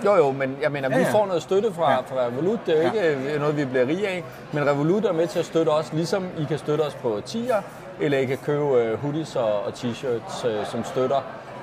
Jo, 0.04 0.14
jo, 0.16 0.32
men 0.32 0.56
jeg 0.62 0.72
mener, 0.72 0.88
Ja, 0.90 0.96
vi 0.96 1.02
ja. 1.02 1.10
får 1.12 1.26
noget 1.26 1.42
støtte 1.42 1.72
fra, 1.72 1.90
Ja. 1.92 1.96
fra 1.98 2.26
Revolut. 2.26 2.58
Det 2.66 2.74
er 2.78 2.82
jo 2.82 2.90
Ja. 2.94 3.08
ikke 3.14 3.32
øh, 3.34 3.40
noget, 3.40 3.56
vi 3.56 3.64
bliver 3.64 3.86
rige 3.86 4.08
af. 4.08 4.24
Men 4.52 4.66
Revolut 4.66 5.04
er 5.04 5.12
med 5.12 5.26
til 5.26 5.38
at 5.38 5.44
støtte 5.44 5.70
os, 5.70 5.92
ligesom 5.92 6.28
I 6.38 6.44
kan 6.48 6.58
støtte 6.58 6.82
os 6.82 6.94
på 6.94 7.20
tier, 7.26 7.56
eller 8.00 8.18
I 8.18 8.24
kan 8.24 8.38
købe 8.44 8.64
øh, 8.64 8.98
hoodies 8.98 9.36
og, 9.36 9.62
og 9.62 9.72
t-shirts, 9.72 10.46
øh, 10.48 10.66
som 10.66 10.84
støtter 10.84 11.20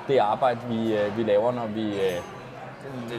det 0.08 0.18
arbejde, 0.18 0.58
vi, 0.68 0.96
vi 1.16 1.22
laver, 1.22 1.52
når 1.52 1.66
vi 1.66 1.92
øh, 1.94 2.18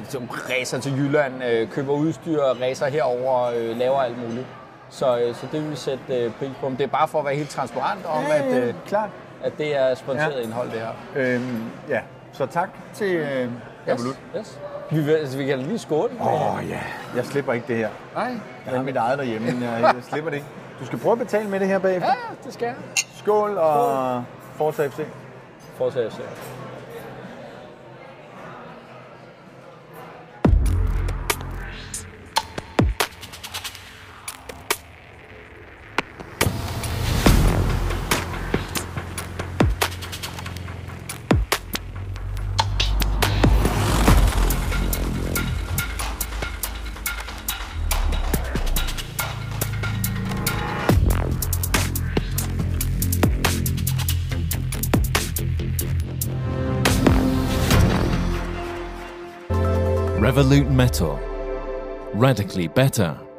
som 0.09 0.29
racer 0.49 0.79
til 0.79 0.97
Jylland, 0.97 1.43
øh, 1.43 1.69
køber 1.69 1.93
udstyr, 1.93 2.41
racer 2.41 2.85
herover, 2.85 3.51
øh, 3.55 3.77
laver 3.77 4.01
alt 4.01 4.17
muligt. 4.29 4.45
Så, 4.93 5.17
øh, 5.19 5.35
så 5.35 5.47
det 5.51 5.61
vil 5.63 5.71
vi 5.71 5.75
sætte 5.75 6.03
øh, 6.09 6.31
pris 6.39 6.49
på. 6.61 6.69
Men 6.69 6.77
det 6.77 6.83
er 6.83 6.87
bare 6.87 7.07
for 7.07 7.19
at 7.19 7.25
være 7.25 7.35
helt 7.35 7.49
transparent 7.49 8.05
om, 8.05 8.23
Ja, 8.23 8.35
ja, 8.35 8.43
at, 8.57 8.63
øh, 8.63 8.73
klart. 8.87 9.09
at 9.43 9.57
det 9.57 9.77
er 9.77 9.95
sponsoreret 9.95 10.37
Ja. 10.39 10.41
indhold, 10.43 10.71
det 10.71 10.79
her. 10.79 10.89
Øhm, 11.15 11.63
ja, 11.89 11.99
så 12.33 12.45
tak 12.45 12.69
til 12.93 13.15
øh, 13.15 13.49
Revolut. 13.87 14.15
Yes, 14.37 14.39
yes. 14.39 14.59
Vi, 14.91 14.99
vil, 15.01 15.11
altså, 15.13 15.37
vi 15.37 15.45
kan 15.45 15.59
lige 15.59 15.79
skåle. 15.79 16.13
Åh 16.21 16.55
oh, 16.57 16.69
ja, 16.69 16.79
jeg 17.15 17.25
slipper 17.25 17.53
ikke 17.53 17.67
det 17.67 17.77
her. 17.77 17.89
Nej. 18.15 18.33
Jeg 18.65 18.75
har 18.75 18.83
mit 18.83 18.95
eget 18.95 19.17
derhjemme, 19.19 19.51
men 19.51 19.63
jeg, 19.63 19.79
jeg 19.81 19.95
slipper 20.01 20.29
det 20.29 20.37
ikke. 20.37 20.47
Du 20.79 20.85
skal 20.85 20.99
prøve 20.99 21.11
at 21.11 21.19
betale 21.19 21.49
med 21.49 21.59
det 21.59 21.67
her 21.67 21.79
bagefter. 21.79 22.09
Ja, 22.09 22.35
det 22.45 22.53
skal 22.53 22.65
jeg. 22.65 22.75
Skål 22.95 23.57
og 23.57 24.23
Forza 24.55 24.87
FC. 24.87 24.99
Fortsæt 25.77 26.11
FC. 26.11 26.17
Revolut 60.43 60.69
Metal. 60.69 61.17
Radically 62.15 62.67
better. 62.67 63.32